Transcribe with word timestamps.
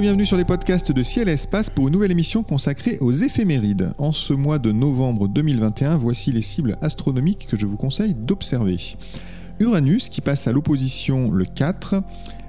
bienvenue 0.00 0.24
sur 0.24 0.38
les 0.38 0.46
podcasts 0.46 0.92
de 0.92 1.02
Ciel 1.02 1.28
et 1.28 1.32
Espace 1.32 1.68
pour 1.68 1.88
une 1.88 1.92
nouvelle 1.92 2.10
émission 2.10 2.42
consacrée 2.42 2.96
aux 3.02 3.12
éphémérides. 3.12 3.92
En 3.98 4.12
ce 4.12 4.32
mois 4.32 4.58
de 4.58 4.72
novembre 4.72 5.28
2021, 5.28 5.98
voici 5.98 6.32
les 6.32 6.40
cibles 6.40 6.78
astronomiques 6.80 7.46
que 7.46 7.58
je 7.58 7.66
vous 7.66 7.76
conseille 7.76 8.14
d'observer. 8.14 8.78
Uranus 9.58 10.08
qui 10.08 10.22
passe 10.22 10.46
à 10.46 10.52
l'opposition 10.52 11.30
le 11.30 11.44
4, 11.44 12.02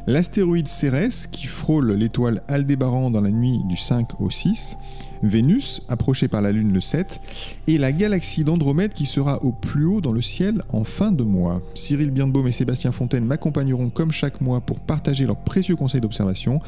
l'astéroïde 0.07 0.69
Cérès 0.69 1.27
qui 1.27 1.45
frôle 1.45 1.91
l'étoile 1.91 2.41
Aldébaran 2.47 3.11
dans 3.11 3.19
la 3.19 3.31
nuit 3.31 3.59
du 3.65 3.75
5 3.75 4.21
au 4.21 4.29
6, 4.29 4.77
Vénus 5.21 5.81
approchée 5.89 6.29
par 6.29 6.41
la 6.41 6.53
Lune 6.53 6.71
le 6.71 6.79
7, 6.81 7.19
et 7.67 7.77
la 7.77 7.91
galaxie 7.91 8.45
d'Andromède 8.45 8.93
qui 8.93 9.05
sera 9.05 9.43
au 9.43 9.51
plus 9.51 9.85
haut 9.85 9.99
dans 9.99 10.13
le 10.13 10.21
ciel 10.21 10.63
en 10.71 10.85
fin 10.85 11.11
de 11.11 11.23
mois. 11.23 11.61
Cyril 11.75 12.11
Birnbaum 12.11 12.47
et 12.47 12.53
Sébastien 12.53 12.93
Fontaine 12.93 13.25
m'accompagneront 13.25 13.89
comme 13.89 14.11
chaque 14.11 14.39
mois 14.39 14.61
pour 14.61 14.79
partager 14.79 15.25
leurs 15.25 15.43
précieux 15.43 15.75
conseils 15.75 16.01
d'observation. 16.01 16.61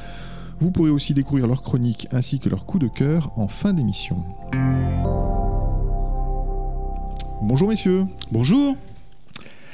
Vous 0.60 0.72
pourrez 0.72 0.90
aussi 0.90 1.14
découvrir 1.14 1.48
leurs 1.48 1.62
chroniques 1.62 2.08
ainsi 2.12 2.40
que 2.40 2.50
leurs 2.50 2.66
coups 2.66 2.84
de 2.84 2.90
cœur 2.90 3.32
en 3.36 3.48
fin 3.48 3.74
d'émission. 3.74 4.24
Bonjour 7.42 7.68
messieurs. 7.68 8.06
Bonjour. 8.32 8.76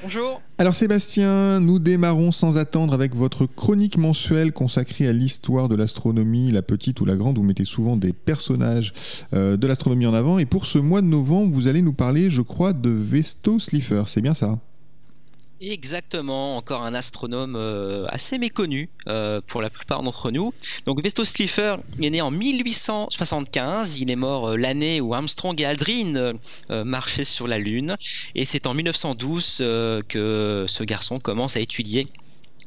Bonjour. 0.01 0.41
Alors 0.57 0.75
Sébastien, 0.75 1.59
nous 1.59 1.77
démarrons 1.77 2.31
sans 2.31 2.57
attendre 2.57 2.93
avec 2.93 3.15
votre 3.15 3.45
chronique 3.45 3.97
mensuelle 3.97 4.53
consacrée 4.53 5.07
à 5.07 5.13
l'histoire 5.13 5.67
de 5.67 5.75
l'astronomie, 5.75 6.51
la 6.51 6.61
petite 6.61 7.01
ou 7.01 7.05
la 7.05 7.17
grande. 7.17 7.37
Vous 7.37 7.43
mettez 7.43 7.65
souvent 7.65 7.97
des 7.97 8.13
personnages 8.13 8.93
euh, 9.33 9.57
de 9.57 9.67
l'astronomie 9.67 10.05
en 10.07 10.13
avant. 10.13 10.39
Et 10.39 10.45
pour 10.45 10.65
ce 10.65 10.79
mois 10.79 11.01
de 11.01 11.07
novembre, 11.07 11.53
vous 11.53 11.67
allez 11.67 11.81
nous 11.81 11.93
parler, 11.93 12.29
je 12.29 12.41
crois, 12.41 12.71
de 12.71 12.89
Vesto 12.89 13.59
Slipher. 13.59 14.03
C'est 14.07 14.21
bien 14.21 14.33
ça? 14.33 14.59
Exactement, 15.61 16.55
encore 16.55 16.83
un 16.83 16.93
astronome 16.93 17.57
euh, 17.57 18.05
assez 18.07 18.37
méconnu 18.37 18.87
euh, 19.07 19.41
pour 19.45 19.61
la 19.61 19.69
plupart 19.69 20.03
d'entre 20.03 20.31
nous. 20.31 20.53
Donc 20.85 21.03
Vesto 21.03 21.25
Slipher 21.25 21.75
est 22.01 22.09
né 22.09 22.21
en 22.21 22.31
1875, 22.31 23.97
il 23.99 24.09
est 24.09 24.15
mort 24.15 24.51
euh, 24.51 24.55
l'année 24.55 25.01
où 25.01 25.13
Armstrong 25.13 25.59
et 25.59 25.65
Aldrin 25.65 26.33
marchaient 26.69 27.25
sur 27.25 27.45
la 27.47 27.57
Lune, 27.57 27.97
et 28.35 28.45
c'est 28.45 28.67
en 28.67 28.73
1912 28.73 29.57
que 30.07 30.65
ce 30.67 30.83
garçon 30.83 31.19
commence 31.19 31.57
à 31.57 31.59
étudier 31.59 32.07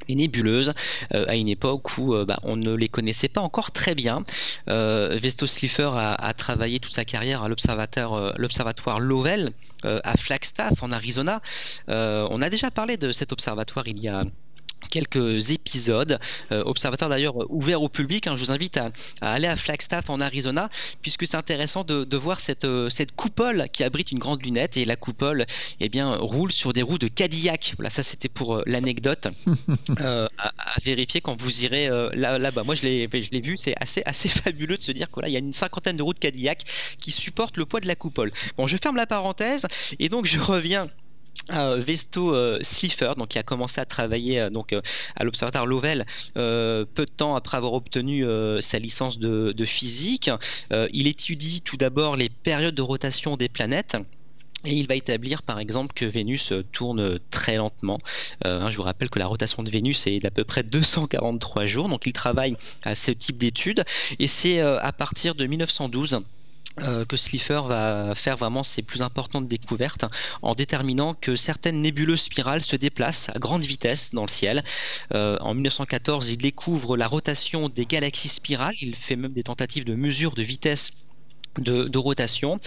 les 0.08 0.14
nébuleuses 0.14 0.75
euh, 1.14 1.25
à 1.28 1.36
une 1.36 1.48
époque 1.48 1.98
où 1.98 2.14
euh, 2.14 2.25
bah, 2.25 2.39
on 2.42 2.56
ne 2.56 2.75
les 2.75 2.89
connaissait 2.89 3.28
pas 3.28 3.41
encore 3.41 3.72
très 3.72 3.95
bien. 3.95 4.25
Euh, 4.69 5.19
Vesto 5.20 5.47
Slipher 5.47 5.91
a, 5.95 6.33
travaillé 6.34 6.81
toute 6.81 6.92
sa 6.92 7.05
carrière 7.05 7.42
à 7.42 7.48
l'observatoire 7.48 9.00
Lowell 9.00 9.50
à 9.84 10.17
Flagstaff 10.17 10.83
en 10.83 10.92
Arizona. 10.92 11.41
on 11.89 12.42
a 12.42 12.50
déjà 12.50 12.70
parlé 12.70 12.97
de 12.97 13.12
cet 13.12 13.33
observatoire 13.33 13.86
il 13.86 13.98
y 13.98 14.08
a 14.08 14.25
quelques 14.91 15.51
épisodes. 15.51 16.19
Euh, 16.51 16.63
observateur 16.65 17.09
d'ailleurs 17.09 17.51
ouvert 17.51 17.83
au 17.83 17.89
public. 17.89 18.27
Hein. 18.27 18.37
je 18.37 18.45
vous 18.45 18.51
invite 18.51 18.77
à, 18.77 18.91
aller 19.21 19.47
à 19.47 19.57
Flagstaff 19.57 20.11
en 20.11 20.20
Arizona, 20.20 20.70
puisque 21.01 21.27
c'est 21.27 21.37
intéressant 21.37 21.85
de, 21.85 22.17
voir 22.17 22.41
cette, 22.41 22.65
euh, 22.65 22.91
cette 22.91 23.13
coupole 23.13 23.67
qui 23.73 23.85
abrite 23.85 24.13
une 24.13 24.19
grande 24.19 24.45
lunette. 24.45 24.77
Et 24.77 24.85
la 24.85 24.97
coupole 24.97 25.47
eh 25.81 25.89
bien, 25.89 26.15
roule 26.17 26.53
sur 26.53 26.73
des 26.73 26.83
roues 26.83 26.98
de 26.98 27.09
Cadillac. 27.09 27.75
Voilà, 27.77 27.91
ça 27.91 28.03
c'était 28.03 28.29
pour 28.29 28.57
euh, 28.57 28.63
l'anecdote 28.67 29.29
à, 30.01 30.29
vérifier 30.85 31.21
quand 31.21 31.41
vous 31.41 31.65
irez 31.65 31.89
là, 32.15 32.39
là-bas. 32.39 32.63
Moi 32.65 32.75
je 32.75 32.83
l'ai, 32.83 33.09
je 33.13 33.31
l'ai 33.31 33.41
vu, 33.41 33.57
c'est 33.57 33.75
assez, 33.81 34.03
assez 34.07 34.29
fabuleux 34.29 34.77
de 34.77 34.83
se 34.83 34.92
dire 34.92 35.09
qu'il 35.11 35.33
y 35.33 35.37
a 35.37 35.39
une 35.39 35.53
cinquantaine 35.53 35.97
de 35.97 36.03
roues 36.03 36.15
de 36.15 36.19
Cadillac 36.19 36.65
qui 37.01 37.11
supportent 37.11 37.57
le 37.57 37.67
poids 37.67 37.81
de 37.81 37.87
la 37.87 37.95
coupole. 37.95 38.33
Bon, 38.57 38.67
je 38.67 38.77
ferme 38.77 38.97
la 38.97 39.07
parenthèse 39.07 39.67
et 39.98 40.09
donc 40.09 40.27
je 40.27 40.39
reviens 40.39 40.89
Vesto 41.51 42.35
euh, 42.35 42.58
Slipher, 42.63 43.13
donc 43.17 43.29
qui 43.29 43.39
a 43.39 43.42
commencé 43.42 43.80
à 43.80 43.85
travailler 43.85 44.41
euh, 44.41 44.51
donc 44.51 44.73
euh, 44.73 44.80
à 45.17 45.25
l'observatoire 45.25 45.67
Lovell 45.67 46.07
peu 46.35 46.86
de 46.97 47.11
temps 47.17 47.36
après 47.36 47.57
avoir 47.57 47.73
obtenu 47.75 48.25
sa 48.61 48.79
licence 48.79 49.19
de, 49.19 49.64
physique. 49.64 50.30
il 50.92 51.07
étudie 51.07 51.63
tout 51.63 51.77
d'abord 51.77 52.17
les 52.17 52.29
périodes 52.29 52.75
de 52.75 52.83
rotation 52.83 53.36
des 53.36 53.48
planètes. 53.48 53.97
Et 54.64 54.75
il 54.75 54.86
va 54.86 54.95
établir 54.95 55.42
par 55.42 55.58
exemple 55.58 55.92
que 55.92 56.05
Vénus 56.05 56.53
tourne 56.70 57.19
très 57.30 57.57
lentement. 57.57 57.98
Hein, 58.45 58.70
je 58.70 58.77
vous 58.77 58.85
rappelle 58.85 59.11
que 59.11 59.19
la 59.19 59.27
rotation 59.27 59.63
de 59.63 59.70
Vénus 59.70 60.07
est 60.07 60.20
d'à 60.20 60.30
peu 60.30 60.45
près 60.45 60.63
243 60.63 61.67
jours, 61.67 61.89
donc 61.89 62.07
il 62.07 62.13
travaille 62.13 62.57
à 62.85 62.95
ce 62.95 63.11
type 63.11 63.39
d'études. 63.39 63.85
Et 64.19 64.29
c'est 64.29 64.61
à 64.61 64.92
partir 64.92 65.35
de 65.35 65.47
1912 65.47 66.20
euh, 66.81 67.05
que 67.05 67.17
Slipher 67.17 67.63
va 67.67 68.15
faire 68.15 68.37
vraiment 68.37 68.63
ses 68.63 68.83
plus 68.83 69.03
importantes 69.03 69.47
découvertes 69.47 70.07
en 70.41 70.55
déterminant 70.55 71.15
que 71.15 71.37
certaines 71.37 71.83
nébuleuses 71.83 72.23
spirales 72.23 72.63
se 72.63 72.77
déplacent 72.77 73.29
à 73.35 73.39
grande 73.39 73.63
vitesse 73.63 74.15
dans 74.15 74.23
le 74.23 74.31
ciel. 74.31 74.63
Euh, 75.15 75.37
en 75.41 75.55
1914, 75.55 76.31
il 76.31 76.39
découvre 76.39 76.97
la 76.97 77.07
rotation 77.07 77.69
des 77.69 77.85
galaxies 77.85 78.29
spirales, 78.29 78.75
il 78.81 78.97
fait 78.97 79.17
même 79.17 79.33
des 79.33 79.43
tentatives 79.43 79.85
de 79.85 79.95
mesure 79.95 80.33
de 80.33 80.43
vitesse 80.43 80.93
de, 81.58 81.98
rotation. 81.98 82.58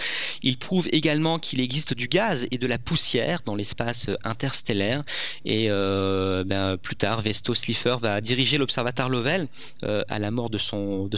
Il 0.43 0.57
prouve 0.57 0.87
également 0.91 1.39
qu'il 1.39 1.59
existe 1.59 1.93
du 1.93 2.07
gaz 2.07 2.47
et 2.51 2.57
de 2.57 2.67
la 2.67 2.77
poussière 2.77 3.41
dans 3.45 3.55
l'espace 3.55 4.09
interstellaire. 4.23 5.03
Et 5.43 5.67
euh, 5.69 6.43
ben, 6.45 6.77
plus 6.77 6.95
tard, 6.95 7.21
Vesto 7.21 7.53
Slipher 7.53 7.97
va 8.01 8.21
diriger 8.21 8.57
l'observatoire 8.57 9.09
Lovell 9.09 9.47
euh, 9.83 10.03
à 10.09 10.19
la 10.19 10.31
mort 10.31 10.49
de 10.49 10.57
son, 10.57 11.09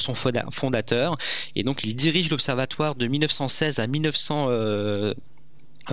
fondateur. 0.51 1.17
Et 1.55 1.63
donc, 1.63 1.83
il 1.83 1.95
dirige 1.95 2.29
l'observatoire 2.29 2.95
de 2.95 3.07
1916 3.07 3.79
à 3.79 3.87
1900. 3.87 4.49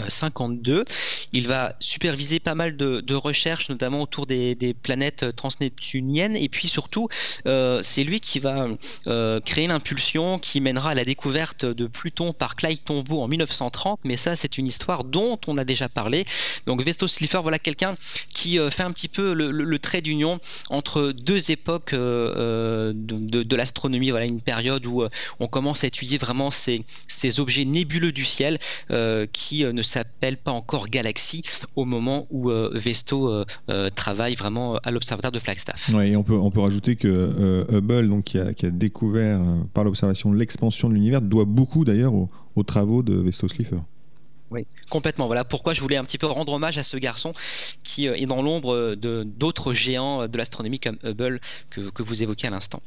52. 0.09 0.85
Il 1.33 1.49
va 1.49 1.75
superviser 1.81 2.41
pas 2.41 2.55
mal 2.55 2.77
de, 2.77 3.15
recherches, 3.15 3.69
notamment 3.69 4.03
autour 4.03 4.27
des, 4.27 4.77
planètes 4.83 5.35
transneptuniennes. 5.37 6.37
Et 6.37 6.49
puis 6.49 6.69
surtout, 6.69 7.09
euh, 7.47 7.81
c'est 7.83 8.05
lui 8.05 8.21
qui 8.21 8.39
va 8.39 8.67
euh, 9.07 9.41
créer 9.41 9.67
l'impulsion 9.67 10.39
qui 10.39 10.61
mènera 10.61 10.91
à 10.91 10.95
la 10.95 11.05
découverte 11.05 11.65
de 11.65 11.87
Pluton 11.87 12.33
par 12.33 12.57
Clyde 12.57 12.83
Tombaugh 12.85 13.23
en 13.23 13.29
1930. 13.29 14.01
Mais 14.05 14.17
ça, 14.17 14.37
c'est 14.37 14.59
une 14.59 14.67
histoire 14.67 15.05
dont 15.05 15.39
on 15.47 15.59
a 15.59 15.65
déjà 15.65 15.89
parlé. 15.89 16.25
Donc 16.67 16.83
Vestos 16.83 17.09
Slipher, 17.09 17.41
voilà 17.43 17.59
quelqu'un 17.59 17.97
qui 18.31 18.59
euh, 18.59 18.71
fait 18.71 18.83
un 18.83 18.93
petit 18.93 19.09
peu 19.09 19.33
le, 19.33 19.79
trait 19.79 20.01
d'union 20.01 20.39
entre 20.71 21.11
deux 21.13 21.51
époques 21.51 21.95
de, 21.95 23.57
l'astronomie. 23.57 24.11
Voilà 24.11 24.27
une 24.27 24.41
période 24.41 24.87
où 24.87 25.05
on 25.41 25.47
commence 25.47 25.85
à 25.85 25.89
étudier 25.89 26.17
vraiment 26.17 26.51
ces, 26.51 26.85
ces 27.09 27.41
objets 27.41 27.65
nébuleux 27.65 28.13
du 28.13 28.25
ciel 28.25 28.59
qui 29.33 29.65
ne 29.65 29.83
s'appelle 29.85 30.37
pas 30.37 30.53
encore 30.53 30.89
Galaxy 30.89 31.43
au 31.77 31.85
moment 31.85 32.27
où 32.31 32.51
euh, 32.51 32.71
Vesto 32.75 33.29
euh, 33.29 33.45
euh, 33.71 33.91
travaille 33.91 34.35
vraiment 34.35 34.77
à 34.83 34.91
l'observatoire 34.91 35.33
de 35.33 35.39
Flagstaff. 35.39 35.91
Ouais, 35.95 36.17
on 36.17 36.23
peut, 36.23 36.37
on 36.37 36.51
peut 36.51 36.61
rajouter 36.61 36.97
que 36.97 37.67
Hubble, 37.71 38.09
donc, 38.09 38.25
qui, 38.25 38.39
a, 38.39 38.53
découvert 38.71 39.41
par 39.73 39.85
l'observation 39.85 40.33
l'expansion 40.33 40.89
de 40.89 40.95
l'univers, 40.95 41.21
doit 41.23 41.45
beaucoup 41.45 41.85
d'ailleurs 41.85 42.15
aux, 42.15 42.63
travaux 42.63 43.03
de 43.03 43.15
Vesto 43.15 43.49
Slipher. 43.49 43.79
Oui, 44.51 44.67
complètement. 44.89 45.27
Voilà 45.27 45.45
pourquoi 45.45 45.75
je 45.75 45.81
voulais 45.81 45.97
un 45.97 46.05
petit 46.05 46.19
peu 46.19 46.27
rendre 46.27 46.53
hommage 46.53 46.79
à 46.79 46.83
ce 46.83 46.97
garçon 46.97 47.33
qui 47.83 48.07
est 48.07 48.27
dans 48.27 48.43
l'ombre 48.43 48.95
de 48.95 49.25
d'autres 49.25 49.73
géants 49.73 50.29
de 50.29 50.39
l'astronomie 50.39 50.79
comme 50.79 50.97
Hubble 51.03 51.41
que, 51.71 51.91
que 51.91 52.03
vous 52.03 52.23
évoquez 52.23 52.47
à 52.47 52.51
l'instant. 52.51 52.81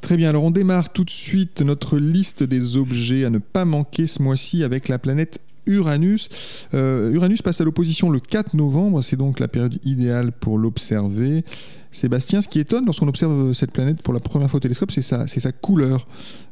Très 0.00 0.16
bien, 0.16 0.30
alors 0.30 0.44
on 0.44 0.50
démarre 0.50 0.90
tout 0.90 1.04
de 1.04 1.10
suite 1.10 1.60
notre 1.60 1.98
liste 1.98 2.42
des 2.42 2.76
objets 2.76 3.24
à 3.24 3.30
ne 3.30 3.38
pas 3.38 3.64
manquer 3.64 4.06
ce 4.06 4.22
mois-ci 4.22 4.62
avec 4.64 4.88
la 4.88 4.98
planète 4.98 5.40
Uranus. 5.68 6.28
Euh, 6.74 7.12
Uranus 7.12 7.42
passe 7.42 7.60
à 7.60 7.64
l'opposition 7.64 8.10
le 8.10 8.18
4 8.18 8.54
novembre, 8.54 9.02
c'est 9.02 9.16
donc 9.16 9.38
la 9.38 9.48
période 9.48 9.78
idéale 9.84 10.32
pour 10.32 10.58
l'observer. 10.58 11.44
Sébastien, 11.92 12.40
ce 12.40 12.48
qui 12.48 12.58
étonne 12.58 12.86
lorsqu'on 12.86 13.08
observe 13.08 13.52
cette 13.52 13.70
planète 13.70 14.02
pour 14.02 14.12
la 14.12 14.20
première 14.20 14.50
fois 14.50 14.58
au 14.58 14.60
télescope, 14.60 14.90
c'est 14.90 15.02
sa, 15.02 15.52
couleur. 15.52 16.06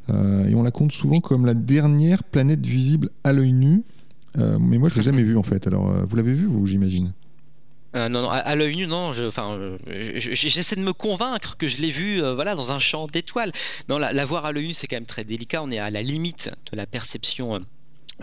Euh, 0.09 0.47
et 0.47 0.55
on 0.55 0.63
la 0.63 0.71
compte 0.71 0.91
souvent 0.91 1.19
comme 1.19 1.45
la 1.45 1.53
dernière 1.53 2.23
planète 2.23 2.65
visible 2.65 3.09
à 3.23 3.33
l'œil 3.33 3.51
nu. 3.51 3.83
Euh, 4.37 4.57
mais 4.59 4.77
moi, 4.77 4.89
je 4.89 4.95
ne 4.95 4.99
l'ai 4.99 5.05
jamais 5.05 5.23
vue 5.23 5.37
en 5.37 5.43
fait. 5.43 5.67
Alors, 5.67 5.91
vous 6.05 6.15
l'avez 6.15 6.33
vue, 6.33 6.45
vous, 6.45 6.65
j'imagine? 6.65 7.11
Non, 7.95 8.09
non, 8.09 8.29
à, 8.29 8.55
l'œil 8.55 8.75
nu, 8.75 8.85
non. 8.85 9.11
Enfin, 9.27 9.57
j'essaie 9.87 10.75
de 10.75 10.81
me 10.81 10.93
convaincre 10.93 11.57
que 11.57 11.67
je 11.67 11.81
l'ai 11.81 11.89
vue, 11.89 12.19
voilà, 12.19 12.53
dans 12.53 12.71
un 12.71 12.79
champ 12.79 13.07
d'étoiles. 13.07 13.51
Non, 13.89 13.97
la, 13.97 14.25
voir 14.25 14.45
à 14.45 14.51
l'œil 14.51 14.67
nu, 14.67 14.73
c'est 14.75 14.85
quand 14.85 14.97
même 14.97 15.07
très 15.07 15.23
délicat. 15.23 15.63
On 15.63 15.71
est 15.71 15.79
à 15.79 15.89
la 15.89 16.03
limite 16.03 16.51
de 16.71 16.77
la 16.77 16.85
perception 16.85 17.59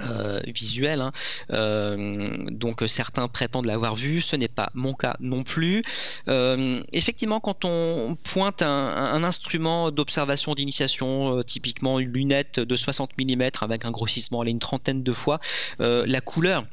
euh, 0.01 0.41
visuel. 0.47 1.01
Hein. 1.01 1.13
Euh, 1.53 2.47
donc 2.51 2.83
certains 2.89 3.29
prétendent 3.29 3.67
l'avoir 3.67 3.95
vu, 3.95 4.21
ce 4.21 4.35
n'est 4.35 4.49
pas 4.49 4.71
mon 4.75 4.93
cas 4.93 5.17
non 5.21 5.45
plus. 5.45 5.85
Euh, 6.27 6.83
effectivement, 6.93 7.39
quand 7.39 7.65
on 7.65 8.17
pointe 8.25 8.63
un, 8.63 9.23
instrument 9.23 9.93
d'observation 9.93 10.55
d'initiation, 10.55 11.43
typiquement 11.45 12.01
une 12.01 12.13
lunette 12.13 12.59
de 12.59 12.77
60 12.77 13.13
mm 13.19 13.43
avec 13.61 13.85
un 13.85 13.93
grossissement 13.93 14.41
à 14.41 14.47
une 14.47 14.59
trentaine 14.59 15.03
de 15.03 15.13
fois, 15.13 15.39
la 15.79 16.21
couleur 16.21 16.65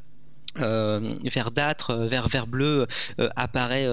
verdâtre, 0.56 1.94
vert 1.94 2.28
vert 2.28 2.46
bleu 2.46 2.86
apparaît 3.36 3.88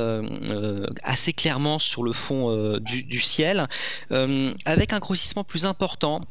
assez 1.04 1.34
clairement 1.34 1.78
sur 1.78 2.04
le 2.04 2.14
fond 2.14 2.78
du, 2.80 3.22
ciel, 3.22 3.68
avec 4.66 4.94
un 4.94 5.00
grossissement 5.00 5.44
plus 5.44 5.66
important 5.66 6.22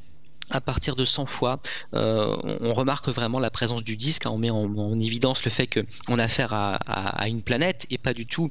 à 0.50 0.61
partir 0.61 0.97
de 0.97 1.05
100 1.05 1.27
fois, 1.27 1.61
euh, 1.95 2.37
on 2.61 2.75
remarque 2.75 3.09
vraiment 3.09 3.41
la 3.41 3.50
présence 3.50 3.85
du 3.85 3.97
disque. 3.97 4.27
Hein. 4.27 4.31
on 4.33 4.39
met 4.39 4.50
en, 4.50 4.99
évidence 4.99 5.45
le 5.45 5.50
fait 5.50 5.67
qu'on 5.67 6.19
a 6.19 6.25
affaire 6.25 6.53
à, 6.53 7.27
une 7.27 7.43
planète 7.43 7.87
et 7.91 7.97
pas 7.97 8.12
du 8.12 8.27
tout 8.27 8.50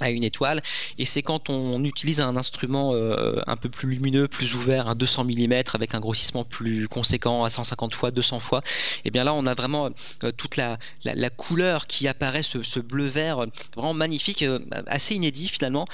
à 0.00 0.10
une 0.10 0.24
étoile 0.24 0.62
et 0.98 1.04
c'est 1.04 1.22
quand 1.22 1.50
on 1.50 1.82
utilise 1.84 2.20
un 2.20 2.36
instrument 2.36 2.92
euh, 2.94 3.40
un 3.46 3.56
peu 3.56 3.68
plus 3.68 3.88
lumineux, 3.88 4.28
plus 4.28 4.54
ouvert, 4.54 4.88
un 4.88 4.94
200 4.94 5.24
mm 5.24 5.52
avec 5.74 5.94
un 5.94 6.00
grossissement 6.00 6.44
plus 6.44 6.88
conséquent 6.88 7.44
à 7.44 7.50
150 7.50 7.94
fois, 7.94 8.10
200 8.10 8.40
fois, 8.40 8.62
et 9.04 9.10
bien 9.10 9.24
là 9.24 9.34
on 9.34 9.46
a 9.46 9.54
vraiment 9.54 9.90
euh, 10.24 10.32
toute 10.32 10.56
la, 10.56 10.78
la, 11.04 11.30
couleur 11.30 11.86
qui 11.86 12.08
apparaît, 12.08 12.42
ce, 12.42 12.80
bleu 12.80 13.06
vert 13.06 13.40
euh, 13.40 13.46
vraiment 13.76 13.94
magnifique, 13.94 14.44
assez 14.86 15.14
inédit 15.14 15.48
finalement, 15.48 15.86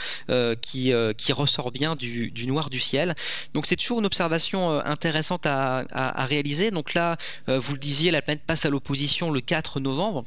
qui, 0.60 0.92
qui 1.16 1.32
ressort 1.32 1.70
bien 1.70 1.96
du, 1.96 2.30
du, 2.30 2.46
noir 2.46 2.70
du 2.70 2.80
ciel. 2.80 3.14
Donc 3.54 3.66
c'est 3.66 3.76
toujours 3.76 4.00
une 4.00 4.06
observation 4.06 4.80
intéressante 4.84 5.46
à, 5.46 5.84
à 5.90 6.24
réaliser. 6.26 6.70
Donc 6.70 6.94
là, 6.94 7.16
vous 7.46 7.72
le 7.72 7.78
disiez, 7.78 8.10
la 8.10 8.22
planète 8.22 8.42
passe 8.46 8.64
à 8.64 8.70
l'opposition 8.70 9.30
le 9.30 9.40
4 9.40 9.80
novembre 9.80 10.24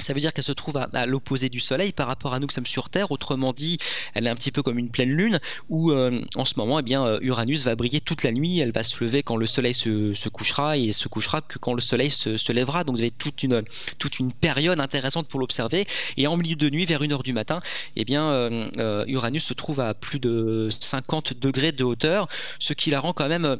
ça 0.00 0.12
veut 0.12 0.20
dire 0.20 0.32
qu'elle 0.32 0.44
se 0.44 0.52
trouve 0.52 0.76
à, 0.76 1.06
l'opposé 1.06 1.48
du 1.48 1.60
Soleil 1.60 1.92
par 1.92 2.06
rapport 2.06 2.34
à 2.34 2.40
nous 2.40 2.46
qui 2.46 2.54
sommes 2.54 2.66
sur 2.66 2.88
Terre. 2.88 3.10
Autrement 3.12 3.52
dit, 3.52 3.78
elle 4.14 4.26
est 4.26 4.30
un 4.30 4.34
petit 4.34 4.50
peu 4.50 4.62
comme 4.62 4.78
une 4.78 4.90
pleine 4.90 5.10
lune 5.10 5.38
où 5.68 5.92
euh, 5.92 6.20
en 6.36 6.44
ce 6.44 6.54
moment, 6.56 6.78
eh 6.78 6.82
bien, 6.82 7.04
euh, 7.04 7.18
Uranus 7.22 7.64
va 7.64 7.74
briller 7.74 8.00
toute 8.00 8.22
la 8.22 8.32
nuit. 8.32 8.58
Elle 8.60 8.72
va 8.72 8.82
se 8.82 9.02
lever 9.02 9.22
quand 9.22 9.36
le 9.36 9.46
Soleil 9.46 9.74
se, 9.74 10.28
couchera 10.28 10.76
et 10.76 10.92
se 10.92 11.08
couchera 11.08 11.40
que 11.40 11.58
quand 11.58 11.74
le 11.74 11.80
Soleil 11.80 12.10
se, 12.10 12.52
lèvera. 12.52 12.84
Donc 12.84 12.96
vous 12.96 13.02
avez 13.02 13.10
toute 13.10 13.42
une, 13.42 13.62
toute 13.98 14.18
une 14.18 14.32
période 14.32 14.80
intéressante 14.80 15.28
pour 15.28 15.40
l'observer. 15.40 15.86
Et 16.16 16.26
en 16.26 16.36
milieu 16.36 16.56
de 16.56 16.70
nuit, 16.70 16.86
vers 16.86 17.02
1h 17.02 17.22
du 17.22 17.32
matin, 17.32 17.60
eh 17.96 18.04
bien, 18.04 18.24
euh, 18.30 19.04
Uranus 19.06 19.44
se 19.44 19.54
trouve 19.54 19.80
à 19.80 19.94
plus 19.94 20.18
de 20.18 20.68
50 20.80 21.34
degrés 21.34 21.72
de 21.72 21.84
hauteur, 21.84 22.28
ce 22.58 22.72
qui 22.72 22.90
la 22.90 23.00
rend 23.00 23.12
quand 23.12 23.28
même 23.28 23.56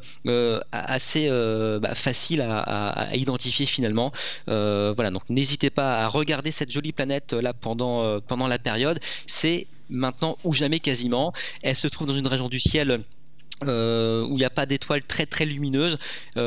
assez 0.73 1.29
bah, 1.81 1.95
facile 1.95 2.41
à, 2.41 2.59
à, 2.61 3.17
identifier 3.17 3.67
finalement. 3.67 4.13
voilà, 4.47 5.11
donc 5.11 5.29
n'hésitez 5.29 5.71
pas 5.71 6.01
à 6.01 6.09
regarder 6.09 6.30
Regarder 6.31 6.53
cette 6.53 6.71
jolie 6.71 6.93
planète 6.93 7.33
euh, 7.33 7.43
là 7.43 7.53
pendant, 7.53 8.05
euh, 8.05 8.21
pendant 8.25 8.47
la 8.47 8.61
période, 8.61 9.01
c'est 9.27 9.67
maintenant 9.89 10.39
ou 10.45 10.53
jamais 10.53 10.79
quasiment. 10.79 11.33
Elle 11.63 11.75
se 11.75 11.89
trouve 11.89 12.07
dans 12.07 12.15
une 12.15 12.29
région 12.29 12.49
du 12.49 12.61
ciel 12.61 13.01
euh, 13.67 14.25
où 14.27 14.35
il 14.35 14.37
n'y 14.37 14.45
a 14.45 14.51
pas 14.51 14.65
d'étoiles 14.65 15.03
très 15.03 15.27
très 15.27 15.45
lumineuses. 15.45 15.99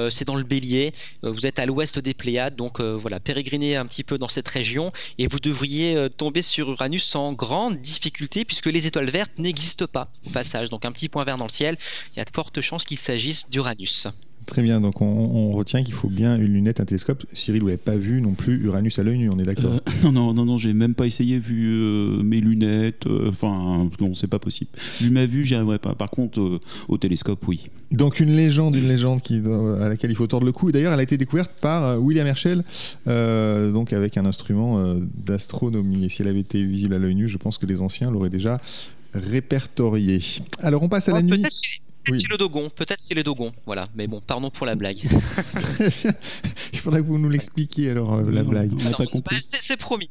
c'est 0.10 0.24
dans 0.24 0.38
le 0.38 0.46
Bélier. 0.46 0.94
vous 1.22 1.46
êtes 1.46 1.60
à 1.60 1.66
l'ouest 1.66 2.00
des 2.00 2.14
Pléiades, 2.14 2.56
donc 2.56 2.80
voilà, 2.80 3.20
pérégrinez 3.20 3.76
un 3.76 3.86
petit 3.86 4.06
peu 4.06 4.18
dans 4.18 4.30
cette 4.30 4.48
région 4.48 4.94
et 5.18 5.28
vous 5.28 5.42
devriez 5.42 6.08
tomber 6.16 6.42
sur 6.42 6.72
Uranus 6.72 7.04
sans 7.04 7.34
grande 7.34 7.76
difficulté 7.82 8.46
puisque 8.46 8.68
les 8.68 8.88
étoiles 8.88 9.10
vertes 9.10 9.38
n'existent 9.38 9.88
pas 9.88 10.10
au 10.26 10.30
passage. 10.30 10.70
Donc 10.70 10.86
un 10.86 10.94
petit 10.94 11.10
point 11.10 11.26
vert 11.26 11.38
dans 11.38 11.48
le 11.48 11.52
ciel, 11.52 11.78
il 12.14 12.20
y 12.20 12.22
a 12.22 12.26
de 12.26 12.32
fortes 12.34 12.62
chances 12.62 12.86
qu'il 12.86 13.00
s'agisse 13.00 13.50
d'Uranus. 13.50 14.08
Très 14.46 14.62
bien, 14.62 14.82
donc 14.82 15.02
on, 15.02 15.52
retient 15.52 15.84
qu'il 15.84 15.94
faut 15.94 16.10
bien 16.10 16.36
une 16.36 16.54
lunette, 16.54 16.80
un 16.80 16.86
télescope. 16.86 17.26
Cyril, 17.34 17.62
vous 17.62 17.68
n'avez 17.68 17.78
pas 17.78 17.96
vu 17.96 18.22
non 18.22 18.32
plus 18.32 18.64
Uranus 18.64 19.00
à 19.00 19.04
l'œil 19.04 19.18
nu, 19.18 19.30
on 19.30 19.38
est 19.40 19.44
d'accord 19.44 19.74
euh, 19.74 19.80
Non, 20.04 20.12
non, 20.12 20.34
non, 20.34 20.46
non 20.46 20.58
j'ai 20.58 20.74
même 20.74 20.96
pas 20.96 21.06
essayé 21.06 21.40
vu 21.40 21.72
euh, 21.72 22.24
mes 22.24 22.42
lunettes. 22.42 23.08
Euh, 23.08 23.30
enfin, 23.30 23.90
non, 24.00 24.16
c'est 24.16 24.28
pas 24.28 24.40
possible. 24.40 24.72
Vu 25.00 25.12
ma 25.12 25.26
vue, 25.26 25.46
j'y 25.46 25.56
arriverai 25.56 25.80
pas. 25.80 25.96
Par 25.96 26.10
contre, 26.10 26.60
au 26.88 26.98
télescope, 26.98 27.48
oui. 27.48 27.68
Donc 27.92 28.20
une 28.20 28.36
légende, 28.36 28.76
une 28.76 28.88
légende 28.88 29.22
qui, 29.22 29.42
à 29.82 29.90
laquelle 29.90 30.12
il 30.12 30.16
faut 30.16 30.28
tordre 30.28 30.46
le 30.46 30.52
cou. 30.52 30.72
D'ailleurs, 30.72 30.94
elle 30.94 31.00
a 31.00 31.04
été 31.04 31.18
découverte 31.18 31.52
par 31.62 32.02
William 32.02 32.28
Herschel, 32.28 32.64
donc 33.06 33.94
avec 33.94 34.18
un 34.18 34.26
instrument 34.26 34.84
d'astronomie. 35.26 36.06
Et 36.06 36.10
si 36.10 36.22
elle 36.22 36.28
avait 36.28 36.40
été 36.40 36.64
visible 36.64 36.96
à 36.96 37.00
l'œil 37.00 37.16
nu, 37.16 37.28
je 37.28 37.38
pense 37.38 37.58
que 37.58 37.66
les 37.66 37.82
anciens 37.82 38.12
l'auraient 38.12 38.30
déjà 38.30 38.60
répertoriée. 39.14 40.22
Alors 40.60 40.84
on 40.84 40.90
passe 40.90 41.10
à 41.10 41.14
la 41.14 41.22
nuit. 41.22 41.44
Peut-être 42.04 42.22
c'est 42.22 42.30
le 42.30 42.38
Dogon, 42.38 42.70
peut-être 42.76 43.00
c'est 43.00 43.14
le 43.14 43.24
Dogon, 43.24 43.52
voilà. 43.66 43.84
Mais 43.96 44.08
bon, 44.08 44.22
pardon 44.26 44.50
pour 44.50 44.66
la 44.66 44.76
blague. 44.76 44.98
Très 44.98 45.90
bien. 46.04 46.12
Il 46.74 46.80
faudra 46.80 47.00
que 47.00 47.06
vous 47.06 47.18
nous 47.18 47.30
l'expliquiez 47.30 47.92
alors, 47.92 48.16
euh, 48.16 48.30
la 48.30 48.44
blague. 48.44 48.72
On 48.78 48.90
n'a 48.90 48.98
pas 48.98 49.06
compris. 49.06 49.38
Bah, 49.38 49.42
c'est 49.42 49.78
promis. 49.78 50.10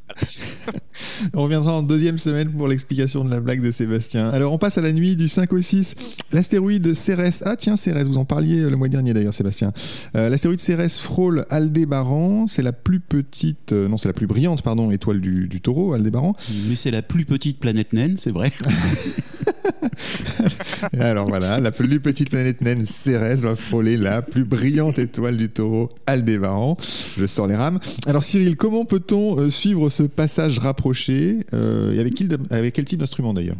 on 1.34 1.42
reviendra 1.42 1.74
en 1.74 1.82
deuxième 1.82 2.16
semaine 2.16 2.50
pour 2.50 2.66
l'explication 2.66 3.24
de 3.24 3.30
la 3.30 3.40
blague 3.40 3.62
de 3.62 3.70
Sébastien. 3.70 4.30
Alors, 4.30 4.52
on 4.52 4.58
passe 4.58 4.78
à 4.78 4.80
la 4.80 4.92
nuit 4.92 5.14
du 5.16 5.28
5 5.28 5.52
au 5.52 5.60
6. 5.60 5.94
L'astéroïde 6.32 6.94
Cérès. 6.94 7.42
Ah, 7.44 7.56
tiens, 7.56 7.76
Cérès, 7.76 8.08
vous 8.08 8.16
en 8.16 8.24
parliez 8.24 8.60
euh, 8.60 8.70
le 8.70 8.76
mois 8.76 8.88
dernier 8.88 9.12
d'ailleurs, 9.12 9.34
Sébastien. 9.34 9.72
Euh, 10.16 10.30
l'astéroïde 10.30 10.60
Cérès 10.60 10.96
frôle 10.96 11.44
Aldébaran. 11.50 12.46
C'est 12.46 12.62
la 12.62 12.72
plus 12.72 13.00
petite, 13.00 13.72
non, 13.72 13.98
c'est 13.98 14.08
la 14.08 14.14
plus 14.14 14.26
brillante, 14.26 14.62
pardon, 14.62 14.90
étoile 14.90 15.20
du, 15.20 15.48
du 15.48 15.60
taureau, 15.60 15.92
Aldébaran. 15.92 16.34
Mais 16.68 16.74
c'est 16.74 16.90
la 16.90 17.02
plus 17.02 17.26
petite 17.26 17.58
planète 17.58 17.92
naine, 17.92 18.16
c'est 18.16 18.30
vrai. 18.30 18.50
alors 20.98 21.26
voilà, 21.26 21.60
la 21.60 21.70
plus 21.70 22.00
petite 22.00 22.30
planète 22.30 22.60
naine, 22.60 22.86
Cérès, 22.86 23.42
va 23.42 23.54
frôler 23.54 23.96
la 23.96 24.22
plus 24.22 24.44
brillante 24.44 24.98
étoile 24.98 25.36
du 25.36 25.48
taureau, 25.48 25.88
Aldébaran. 26.06 26.76
Je 27.18 27.26
sors 27.26 27.46
les 27.46 27.56
rames. 27.56 27.78
Alors 28.06 28.24
Cyril, 28.24 28.56
comment 28.56 28.84
peut-on 28.84 29.38
euh, 29.38 29.50
suivre 29.50 29.90
ce 29.90 30.02
passage 30.02 30.58
rapproché 30.58 31.38
euh, 31.52 31.92
et 31.92 32.00
avec, 32.00 32.22
avec 32.50 32.74
quel 32.74 32.84
type 32.84 32.98
d'instrument 32.98 33.34
d'ailleurs? 33.34 33.56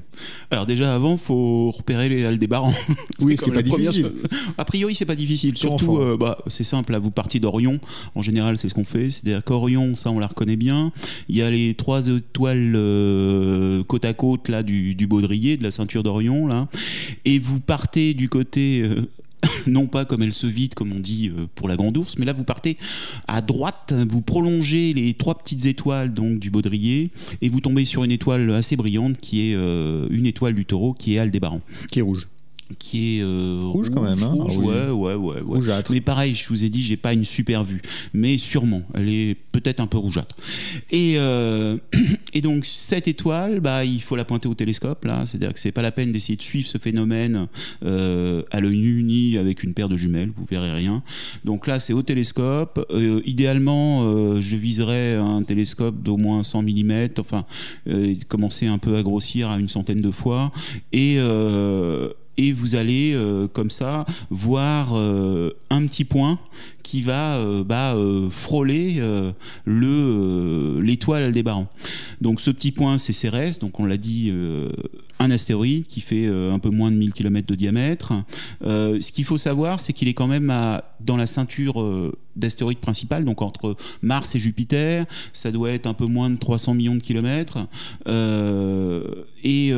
Alors 0.51 0.67
déjà 0.67 0.95
avant, 0.95 1.13
il 1.13 1.19
faut 1.19 1.71
repérer 1.71 2.09
les 2.09 2.25
Aldébaran. 2.25 2.73
oui, 3.21 3.37
ce 3.37 3.45
qui 3.45 3.51
n'est 3.51 3.57
pas 3.57 3.63
difficile. 3.63 4.11
A 4.59 4.65
priori, 4.65 4.95
c'est 4.95 5.07
pas 5.07 5.15
difficile. 5.15 5.57
Surtout, 5.57 5.99
euh, 5.99 6.17
bah, 6.19 6.39
c'est 6.47 6.65
simple, 6.65 6.97
vous 6.97 7.11
partez 7.11 7.39
d'Orion. 7.39 7.79
En 8.15 8.23
général, 8.23 8.59
c'est 8.59 8.69
ce 8.69 8.75
qu'on 8.75 8.85
fait. 8.85 9.11
C'est-à-dire 9.11 9.45
qu'Orion, 9.45 9.97
ça, 9.97 10.11
on 10.11 10.19
la 10.19 10.27
reconnaît 10.27 10.57
bien. 10.57 10.93
Il 11.29 11.37
y 11.37 11.43
a 11.43 11.51
les 11.51 11.75
trois 11.75 12.09
étoiles 12.09 12.73
côte 13.87 14.05
à 14.05 14.13
côte 14.13 14.49
là, 14.49 14.63
du, 14.63 14.95
du 14.95 15.07
baudrier, 15.07 15.57
de 15.57 15.63
la 15.63 15.71
ceinture 15.71 16.03
d'Orion. 16.03 16.22
Et 17.25 17.39
vous 17.39 17.61
partez 17.61 18.15
du 18.15 18.29
côté 18.29 18.83
euh, 18.83 19.09
non 19.67 19.87
pas 19.87 20.05
comme 20.05 20.23
elle 20.23 20.33
se 20.33 20.47
vide, 20.47 20.75
comme 20.75 20.93
on 20.93 21.01
dit 21.01 21.31
euh, 21.37 21.47
pour 21.55 21.69
la 21.69 21.77
grande 21.77 21.97
ours, 21.97 22.19
mais 22.19 22.25
là 22.25 22.33
vous 22.33 22.45
partez 22.45 22.77
à 23.29 23.41
droite, 23.43 23.93
vous 24.09 24.21
prolongez 24.21 24.93
les 24.93 25.15
trois 25.15 25.37
petites 25.37 25.67
étoiles 25.67 26.13
donc 26.13 26.39
du 26.39 26.51
baudrier 26.51 27.11
et 27.41 27.49
vous 27.49 27.61
tombez 27.61 27.85
sur 27.85 28.05
une 28.05 28.11
étoile 28.11 28.51
assez 28.53 28.77
brillante 28.77 29.19
qui 29.19 29.51
est 29.51 29.55
euh, 29.55 30.07
une 30.11 30.27
étoile 30.27 30.55
du 30.55 30.65
taureau 30.65 30.93
qui 30.93 31.15
est 31.15 31.19
Aldébaran. 31.19 31.61
Qui 31.91 32.01
est 32.01 32.03
rouge 32.03 32.29
qui 32.79 33.19
est 33.19 33.23
euh, 33.23 33.63
rouge, 33.65 33.91
quand 33.93 34.03
même. 34.03 34.23
Hein 34.23 34.33
rouge, 34.33 34.55
ah 34.59 34.95
ouais, 34.95 35.15
ouais, 35.15 35.41
ouais, 35.41 35.83
mais 35.91 36.01
pareil, 36.01 36.35
je 36.35 36.49
vous 36.49 36.65
ai 36.65 36.69
dit, 36.69 36.83
j'ai 36.83 36.97
pas 36.97 37.13
une 37.13 37.25
super 37.25 37.65
vue, 37.65 37.83
mais 38.13 38.39
sûrement, 38.39 38.83
elle 38.95 39.09
est 39.09 39.37
peut-être 39.53 39.81
un 39.81 39.87
peu 39.87 39.99
rougeâtre. 39.99 40.35
Et, 40.91 41.15
euh, 41.17 41.77
et 42.33 42.41
donc 42.41 42.65
cette 42.65 43.09
étoile, 43.09 43.61
bah, 43.61 43.85
il 43.85 44.01
faut 44.01 44.17
la 44.17 44.25
pointer 44.25 44.49
au 44.49 44.55
télescope 44.55 45.05
là, 45.05 45.25
c'est-à-dire 45.27 45.53
que 45.53 45.59
c'est 45.59 45.73
pas 45.73 45.83
la 45.83 45.93
peine 45.93 46.13
d'essayer 46.13 46.37
de 46.37 46.43
suivre 46.43 46.67
ce 46.67 46.79
phénomène 46.79 47.49
euh, 47.85 48.43
à 48.51 48.61
l'œil 48.61 48.77
nu 48.77 49.03
ni 49.03 49.39
avec 49.39 49.63
une 49.63 49.75
paire 49.75 49.89
de 49.89 49.97
jumelles, 49.97 50.31
vous 50.37 50.47
verrez 50.51 50.73
rien. 50.73 51.03
Donc 51.45 51.67
là, 51.67 51.81
c'est 51.81 51.93
au 51.93 52.03
télescope. 52.03 52.85
idéalement, 53.25 54.41
je 54.41 54.57
viserais 54.57 55.17
un 55.17 55.43
télescope 55.43 56.03
d'au 56.03 56.17
moins 56.17 56.43
100 56.43 56.63
mm, 56.63 56.93
enfin, 57.19 57.45
commencer 58.29 58.67
un 58.67 58.79
peu 58.79 58.97
à 58.97 59.03
grossir 59.03 59.51
à 59.51 59.59
une 59.59 59.69
centaine 59.69 60.01
de 60.01 60.11
fois 60.11 60.53
et 60.93 61.19
et 62.37 62.53
vous 62.53 62.75
allez 62.75 63.13
euh, 63.15 63.47
comme 63.49 63.71
ça 63.71 64.07
voir 64.31 64.93
euh, 64.93 65.51
un 65.71 65.87
petit 65.87 66.05
point 66.05 66.39
qui 66.83 67.03
va 67.03 67.37
euh, 67.37 67.65
bah, 67.65 67.97
frôler 68.31 69.01
le 69.65 70.81
l'étoile 70.83 71.25
Aldébaran. 71.25 71.67
Donc 72.21 72.41
ce 72.41 72.51
petit 72.51 72.73
point 72.73 72.99
c'est 72.99 73.13
Cérès, 73.13 73.59
donc 73.59 73.81
on 73.81 73.87
l'a 73.87 73.97
dit 73.97 74.33
un 75.19 75.31
astéroïde 75.31 75.87
qui 75.87 76.01
fait 76.01 76.27
un 76.27 76.59
peu 76.59 76.71
moins 76.71 76.91
de 76.91 76.97
1000 76.97 77.13
km 77.13 77.47
de 77.47 77.55
diamètre. 77.55 78.13
ce 78.63 79.13
qu'il 79.13 79.25
faut 79.25 79.39
savoir 79.39 79.81
c'est 79.81 79.93
qu'il 79.93 80.09
est 80.09 80.15
quand 80.15 80.27
même 80.27 80.53
dans 81.01 81.17
la 81.17 81.27
ceinture 81.27 82.13
d'astéroïdes 82.35 82.79
principales, 82.79 83.25
donc 83.25 83.43
entre 83.43 83.77
Mars 84.01 84.35
et 84.35 84.39
Jupiter, 84.39 85.05
ça 85.33 85.53
doit 85.53 85.71
être 85.71 85.87
un 85.87 85.95
peu 85.95 86.07
moins 86.07 86.31
de 86.31 86.37
300 86.37 86.75
millions 86.75 86.97
de 86.97 87.03
kilomètres. 87.03 87.59
et 89.45 89.73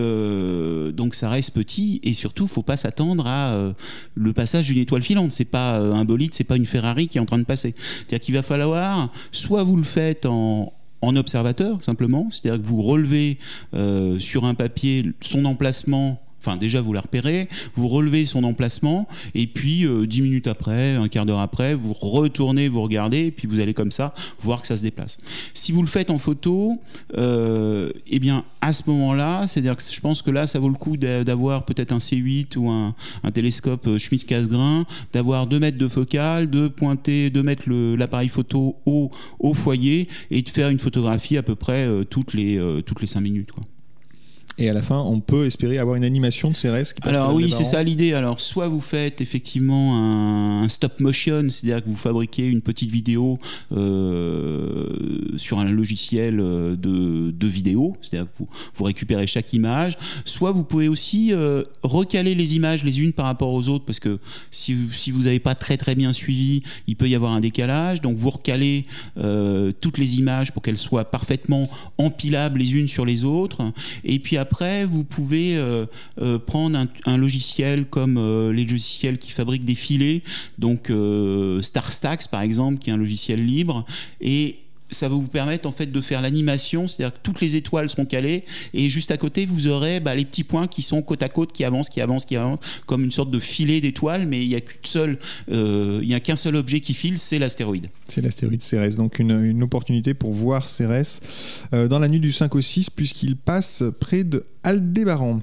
donc 0.93 1.15
ça 1.15 1.29
reste 1.29 1.53
petit 1.55 2.01
et 2.03 2.15
surtout 2.15 2.47
faut 2.47 2.63
pas 2.63 2.77
s'attendre 2.77 3.27
à 3.27 3.53
euh, 3.53 3.73
le 4.15 4.33
passage 4.33 4.69
d'une 4.69 4.79
étoile 4.79 5.03
filante. 5.03 5.33
C'est 5.33 5.45
pas 5.45 5.81
euh, 5.81 5.93
un 5.93 6.05
bolide, 6.05 6.35
c'est 6.35 6.45
pas 6.45 6.57
une 6.57 6.67
Ferrari 6.67 6.94
qui 6.95 7.19
est 7.19 7.21
en 7.21 7.27
train 7.27 7.39
de 7.39 7.45
passer. 7.45 7.75
C'est-à-dire 7.77 8.21
qu'il 8.21 8.35
va 8.35 8.43
falloir, 8.43 9.11
soit 9.33 9.63
vous 9.63 9.77
le 9.77 9.85
faites 9.85 10.27
en, 10.27 10.73
observateur 11.03 11.85
simplement, 11.85 12.29
c'est-à-dire 12.31 12.63
que 12.63 12.67
vous 12.67 12.81
relevez 12.81 13.37
euh, 13.75 14.19
sur 14.19 14.47
un 14.47 14.55
papier 14.55 15.05
son 15.21 15.45
emplacement 15.45 16.24
Enfin, 16.45 16.59
déjà, 16.59 16.83
vous 16.83 16.93
la 16.93 17.01
repérez, 17.01 17.49
vous 17.75 17.89
relevez 17.89 18.27
son 18.27 18.45
emplacement, 18.45 19.09
et 19.35 19.47
puis 19.47 19.87
euh, 19.87 20.07
dix 20.07 20.21
minutes 20.21 20.47
après, 20.47 20.95
un 20.95 21.09
quart 21.09 21.25
d'heure 21.25 21.39
après, 21.39 21.75
vous 21.75 21.95
retournez, 21.95 22.69
vous 22.69 22.83
regardez, 22.83 23.27
et 23.27 23.31
puis 23.31 23.49
vous 23.49 23.61
allez 23.61 23.73
comme 23.73 23.91
ça 23.91 24.13
voir 24.41 24.61
que 24.61 24.67
ça 24.67 24.77
se 24.77 24.83
déplace. 24.83 25.19
Si 25.55 25.73
vous 25.73 25.81
le 25.81 25.89
faites 25.89 26.11
en 26.11 26.19
photo, 26.19 26.79
euh, 27.17 27.91
eh 28.07 28.19
bien, 28.19 28.45
à 28.61 28.75
ce 28.75 28.91
moment-là, 28.91 29.47
c'est-à-dire 29.47 29.75
que 29.75 29.83
je 29.83 30.01
pense 30.01 30.21
que 30.21 30.31
là, 30.31 30.47
ça 30.47 30.59
vaut 30.59 30.69
le 30.69 30.75
coup 30.75 30.99
d'avoir 30.99 31.65
peut-être 31.65 31.93
un 31.93 31.99
C8 31.99 32.59
ou 32.59 32.69
un, 32.69 32.95
télescope 33.33 33.87
euh, 33.87 33.99
Schmitz-Cassegrain, 33.99 34.85
d'avoir 35.15 35.47
deux 35.47 35.59
mètres 35.59 35.79
de 35.79 35.89
focale, 35.89 36.51
de 36.51 36.69
pointer, 36.69 37.31
de 37.31 37.41
mettre 37.41 37.71
l'appareil 37.71 38.29
photo 38.29 38.77
au, 38.85 39.11
foyer 39.55 40.09
et 40.31 40.43
de 40.43 40.49
faire 40.51 40.69
une 40.69 40.79
photographie 40.79 41.39
à 41.39 41.43
peu 41.43 41.55
près 41.55 41.89
toutes 42.11 42.35
les, 42.35 42.61
toutes 42.85 43.01
les 43.01 43.07
cinq 43.07 43.21
minutes. 43.21 43.53
Quoi. 43.53 43.65
Et 44.57 44.71
à 44.71 44.73
la 44.73 44.83
fin, 44.83 44.99
on 45.01 45.19
peut 45.19 45.47
espérer 45.47 45.79
avoir 45.79 45.97
une 45.97 46.05
animation 46.05 46.51
de 46.51 46.55
CRS 46.55 46.95
qui 46.95 47.09
Alors 47.09 47.35
oui, 47.35 47.51
c'est 47.51 47.65
ça 47.65 47.83
l'idée. 47.83 48.15
Alors 48.15 48.41
soit 48.41 48.69
vous 48.69 48.81
faites 48.81 49.21
effectivement 49.21 50.63
un, 50.63 50.69
stop 50.69 51.01
motion, 51.01 51.47
c'est-à-dire 51.51 51.83
que 51.83 51.89
vous 51.89 51.97
fabriquez 51.97 52.47
une 52.47 52.63
petite 52.63 52.91
vidéo 52.91 53.39
euh, 53.73 54.87
sur 55.37 55.59
un 55.59 55.65
logiciel 55.65 56.39
euh, 56.41 56.77
de, 56.77 57.33
de 57.33 57.47
vidéo, 57.47 57.97
c'est-à-dire 58.01 58.31
que 58.31 58.39
vous, 58.39 58.49
vous, 58.75 58.85
récupérez 58.85 59.27
chaque 59.27 59.53
image. 59.53 59.99
Soit 60.25 60.53
vous 60.53 60.65
pouvez 60.65 60.89
aussi 60.89 61.33
euh, 61.33 61.65
recaler 61.83 62.35
les 62.35 62.55
images 62.55 62.85
les 62.85 63.01
unes 63.01 63.13
par 63.13 63.27
rapport 63.27 63.53
aux 63.53 63.69
autres, 63.69 63.85
parce 63.85 64.01
que 64.01 64.19
si, 64.51 64.77
si 64.93 65.11
vous 65.11 65.23
n'avez 65.23 65.41
pas 65.41 65.55
très 65.55 65.77
très 65.77 65.97
bien 65.97 66.13
suivi, 66.13 66.63
il 66.87 66.97
peut 66.97 67.09
y 67.09 67.17
avoir 67.17 67.33
un 67.33 67.41
décalage. 67.41 68.01
Donc 68.01 68.17
vous 68.17 68.31
recalez 68.31 68.87
toutes 69.81 69.99
les 69.99 70.17
images 70.17 70.53
pour 70.53 70.63
qu'elles 70.63 70.79
soient 70.79 71.05
parfaitement 71.05 71.69
empilables 71.99 72.61
les 72.61 72.75
unes 72.75 72.89
sur 72.89 73.05
les 73.05 73.25
autres. 73.25 73.63
Et 74.05 74.19
puis 74.19 74.37
après, 74.37 74.44
vous 74.89 75.05
pouvez 75.05 75.57
euh, 75.57 75.87
euh, 76.21 76.39
prendre 76.39 76.87
un, 77.07 77.17
logiciel 77.17 77.87
comme 77.87 78.17
euh, 78.19 78.53
les 78.53 78.65
logiciels 78.65 79.19
qui 79.19 79.31
fabriquent 79.31 79.65
des 79.65 79.75
filets, 79.75 80.23
donc 80.59 80.93
StarStax 81.63 82.29
par 82.29 82.43
exemple, 82.43 82.79
qui 82.79 82.91
est 82.91 82.93
un 82.93 82.97
logiciel 82.99 83.45
libre, 83.45 83.85
et 84.21 84.59
ça 84.91 85.09
va 85.09 85.15
vous 85.15 85.27
permettre 85.27 85.69
en 85.69 85.73
fait 85.73 85.87
de 85.87 86.01
faire 86.01 86.21
l'animation, 86.21 86.87
c'est-à-dire 86.87 87.15
que 87.15 87.21
toutes 87.23 87.41
les 87.41 87.57
étoiles 87.57 87.89
seront 87.89 88.05
calées 88.05 88.45
et 88.73 88.89
juste 88.91 89.11
à 89.11 89.17
côté 89.17 89.47
vous 89.47 89.67
aurez 89.67 90.01
bah, 90.01 90.15
les 90.15 90.25
petits 90.25 90.45
points 90.45 90.67
qui 90.67 90.83
sont 90.83 91.03
côte 91.03 91.23
à 91.23 91.29
côte, 91.29 91.53
qui 91.53 91.65
avancent, 91.65 91.89
qui 91.89 92.01
avancent, 92.01 92.25
qui 92.25 92.37
avancent, 92.37 92.61
comme 92.87 93.03
une 93.03 93.11
sorte 93.11 93.31
de 93.31 93.41
filet 93.41 93.81
d'étoiles, 93.81 94.27
mais 94.27 94.43
il 94.43 94.49
n'y 94.49 94.55
a 94.55 94.61
qu'une 94.61 94.79
seule, 94.85 95.19
il 95.49 96.05
y 96.05 96.15
a 96.15 96.21
qu'un 96.21 96.37
seul 96.37 96.57
objet 96.57 96.81
qui 96.81 96.95
file, 96.95 97.19
c'est 97.19 97.39
l'astéroïde. 97.39 97.89
C'est 98.07 98.21
l'astéroïde 98.21 98.63
Cérès, 98.63 98.97
donc 98.97 99.19
une, 99.19 99.43
une, 99.45 99.63
opportunité 99.63 100.15
pour 100.15 100.33
voir 100.33 100.69
Cérès 100.69 101.21
dans 101.73 101.99
la 101.99 102.09
nuit 102.09 102.21
du 102.21 102.33
5 102.33 102.55
au 102.55 102.61
6 102.61 102.91
puisqu'il 102.91 103.37
passe 103.37 103.83
près 103.99 104.25
de 104.25 104.45
Aldébaran. 104.63 105.41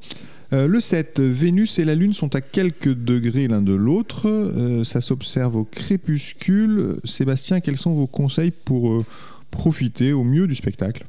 Euh, 0.53 0.67
le 0.67 0.81
7, 0.81 1.21
Vénus 1.21 1.79
et 1.79 1.85
la 1.85 1.95
Lune 1.95 2.13
sont 2.13 2.35
à 2.35 2.41
quelques 2.41 2.93
degrés 2.93 3.47
l'un 3.47 3.61
de 3.61 3.73
l'autre. 3.73 4.27
Euh, 4.27 4.83
ça 4.83 4.99
s'observe 4.99 5.55
au 5.55 5.63
crépuscule. 5.63 6.97
Sébastien, 7.05 7.61
quels 7.61 7.77
sont 7.77 7.93
vos 7.93 8.07
conseils 8.07 8.51
pour 8.51 8.91
euh, 8.91 9.05
profiter 9.49 10.11
au 10.11 10.25
mieux 10.25 10.47
du 10.47 10.55
spectacle? 10.55 11.05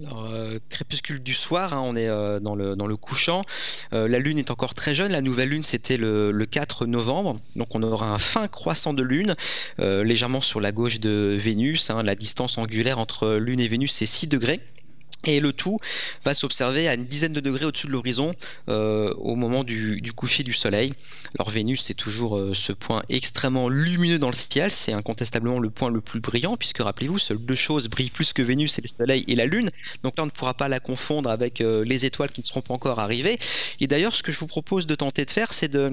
Alors, 0.00 0.30
crépuscule 0.68 1.20
du 1.20 1.34
soir, 1.34 1.74
hein, 1.74 1.82
on 1.84 1.96
est 1.96 2.06
dans, 2.06 2.54
le, 2.54 2.76
dans 2.76 2.86
le 2.86 2.96
couchant. 2.96 3.42
la 3.90 4.20
lune 4.20 4.38
est 4.38 4.52
encore 4.52 4.74
très 4.74 4.94
jeune. 4.94 5.10
La 5.10 5.20
nouvelle 5.20 5.48
lune, 5.48 5.64
c'était 5.64 5.96
le, 5.96 6.46
4 6.48 6.86
novembre. 6.86 7.40
Donc, 7.56 7.74
on 7.74 7.82
aura 7.82 8.14
un 8.14 8.20
fin 8.20 8.46
croissant 8.46 8.94
de 8.94 9.02
lune, 9.02 9.34
légèrement 9.78 10.40
sur 10.40 10.60
la 10.60 10.70
gauche 10.70 11.00
de 11.00 11.36
Vénus. 11.36 11.90
Hein. 11.90 12.04
la 12.04 12.14
distance 12.14 12.58
angulaire 12.58 13.00
entre 13.00 13.38
lune 13.38 13.58
et 13.58 13.66
Vénus, 13.66 13.90
c'est 13.90 14.06
6 14.06 14.28
degrés. 14.28 14.60
Et 15.24 15.40
le 15.40 15.52
tout 15.52 15.78
va 16.24 16.32
s'observer 16.32 16.88
à 16.88 16.94
une 16.94 17.04
dizaine 17.04 17.32
de 17.32 17.40
degrés 17.40 17.64
au-dessus 17.64 17.88
de 17.88 17.92
l'horizon 17.92 18.34
euh, 18.68 19.12
au 19.18 19.34
moment 19.34 19.64
du, 19.64 20.00
coucher 20.14 20.44
du 20.44 20.52
soleil. 20.52 20.94
Alors 21.38 21.50
Vénus, 21.50 21.82
c'est 21.82 21.94
toujours 21.94 22.38
euh, 22.38 22.54
ce 22.54 22.72
point 22.72 23.02
extrêmement 23.08 23.68
lumineux 23.68 24.18
dans 24.18 24.30
le 24.30 24.36
ciel, 24.36 24.70
c'est 24.70 24.92
incontestablement 24.92 25.58
le 25.58 25.70
point 25.70 25.90
le 25.90 26.00
plus 26.00 26.20
brillant, 26.20 26.56
puisque 26.56 26.78
rappelez-vous, 26.78 27.18
seules 27.18 27.38
deux 27.38 27.56
choses 27.56 27.88
brillent 27.88 28.10
plus 28.10 28.32
que 28.32 28.42
Vénus, 28.42 28.72
c'est 28.72 28.82
le 28.82 28.88
soleil 28.88 29.24
et 29.26 29.34
la 29.34 29.46
lune. 29.46 29.70
Donc 30.04 30.16
là, 30.16 30.22
on 30.22 30.26
ne 30.26 30.30
pourra 30.30 30.54
pas 30.54 30.68
la 30.68 30.80
confondre 30.80 31.30
avec 31.30 31.60
euh, 31.60 31.84
les 31.84 32.06
étoiles 32.06 32.30
qui 32.30 32.40
ne 32.40 32.46
seront 32.46 32.62
pas 32.62 32.74
encore 32.74 33.00
arrivées. 33.00 33.38
Et 33.80 33.86
d'ailleurs, 33.88 34.14
ce 34.14 34.22
que 34.22 34.30
je 34.30 34.38
vous 34.38 34.46
propose 34.46 34.86
de 34.86 34.94
tenter 34.94 35.24
de 35.24 35.30
faire, 35.30 35.52
c'est 35.52 35.68
de 35.68 35.92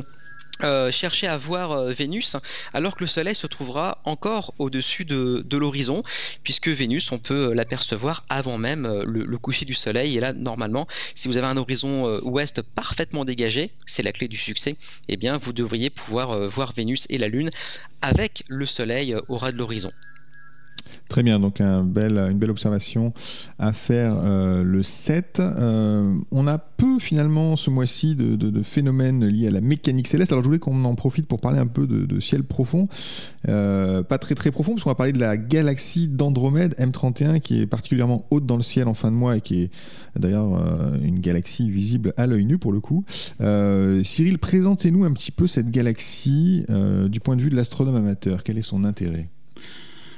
euh, 0.63 0.89
chercher 0.89 1.27
à 1.27 1.38
voir 1.38 1.74
euh, 1.74 1.91
Vénus 1.91 2.38
alors 2.71 2.95
que 2.95 3.03
le 3.03 3.07
Soleil 3.07 3.35
se 3.35 3.45
trouvera 3.45 4.01
encore 4.05 4.53
au-dessus 4.57 5.03
de, 5.03 5.43
l'horizon, 5.57 6.01
puisque 6.43 6.69
Vénus, 6.69 7.12
on 7.12 7.19
peut 7.19 7.51
l'apercevoir 7.53 8.25
avant 8.29 8.57
même 8.57 8.85
euh, 8.85 9.03
le, 9.05 9.38
coucher 9.38 9.65
du 9.65 9.74
Soleil. 9.74 10.17
Et 10.17 10.21
là, 10.21 10.31
normalement, 10.31 10.88
si 11.13 11.27
vous 11.27 11.38
avez 11.38 11.47
un 11.47 11.57
horizon 11.57 12.19
ouest 12.24 12.62
parfaitement 12.62 13.25
dégagé, 13.25 13.71
c'est 13.85 14.03
la 14.03 14.13
clé 14.13 14.27
du 14.27 14.38
succès, 14.38 14.77
eh 15.09 15.17
bien, 15.17 15.38
vous 15.38 15.51
devriez 15.51 15.89
pouvoir 15.89 16.47
voir 16.47 16.74
Vénus 16.74 17.05
et 17.09 17.17
la 17.17 17.27
Lune 17.27 17.51
avec 18.01 18.43
le 18.47 18.65
Soleil 18.65 19.15
au 19.27 19.38
ras 19.38 19.51
de 19.51 19.57
l'horizon. 19.57 19.91
Très 21.07 21.21
bien, 21.21 21.39
donc 21.39 21.62
une 21.62 21.83
belle 21.83 22.50
observation 22.50 23.13
à 23.59 23.74
faire 23.74 24.15
euh, 24.17 24.63
le 24.63 24.81
7. 24.81 25.39
Euh, 25.39 26.15
on 26.31 26.47
a 26.47 26.57
peu 26.57 27.00
finalement 27.00 27.55
ce 27.55 27.69
mois-ci 27.69 28.15
de, 28.15 28.63
phénomènes 28.63 29.25
liés 29.25 29.47
à 29.47 29.51
la 29.51 29.62
mécanique 29.62 30.07
céleste. 30.07 30.31
Alors 30.31 30.43
je 30.43 30.47
voulais 30.47 30.59
qu'on 30.59 30.83
en 30.83 30.95
profite 30.95 31.27
pour 31.27 31.39
parler 31.39 31.59
un 31.59 31.67
peu 31.67 31.85
de, 31.85 32.19
ciel 32.19 32.43
profond. 32.43 32.85
Euh, 33.47 34.01
pas 34.01 34.17
très 34.17 34.33
très 34.33 34.51
profond, 34.51 34.74
parce 34.74 34.83
qu'on 34.83 34.89
va 34.89 34.95
parler 34.95 35.13
de 35.13 35.19
la 35.19 35.38
galaxie 35.38 36.07
d'Andromède 36.07 36.74
M31 36.79 37.39
qui 37.39 37.62
est 37.62 37.67
particulièrement 37.67 38.25
haute 38.31 38.45
dans 38.45 38.57
le 38.57 38.63
ciel 38.63 38.88
en 38.88 38.95
fin 38.95 39.12
de 39.12 39.15
mois 39.15 39.38
et 39.38 39.41
qui 39.41 39.62
est 39.62 39.71
d'ailleurs 40.15 40.59
une 41.03 41.19
galaxie 41.19 41.69
visible 41.69 42.13
à 42.17 42.25
l'œil 42.25 42.45
nu 42.45 42.57
pour 42.57 42.71
le 42.71 42.79
coup. 42.79 43.05
Cyril, 44.03 44.39
présentez-nous 44.39 45.03
un 45.05 45.12
petit 45.12 45.31
peu 45.31 45.45
cette 45.45 45.69
galaxie 45.69 46.65
du 47.07 47.19
point 47.19 47.35
de 47.35 47.41
vue 47.41 47.51
de 47.51 47.55
l'astronome 47.55 47.95
amateur. 47.95 48.43
Quel 48.43 48.57
est 48.57 48.63
son 48.63 48.83
intérêt? 48.83 49.29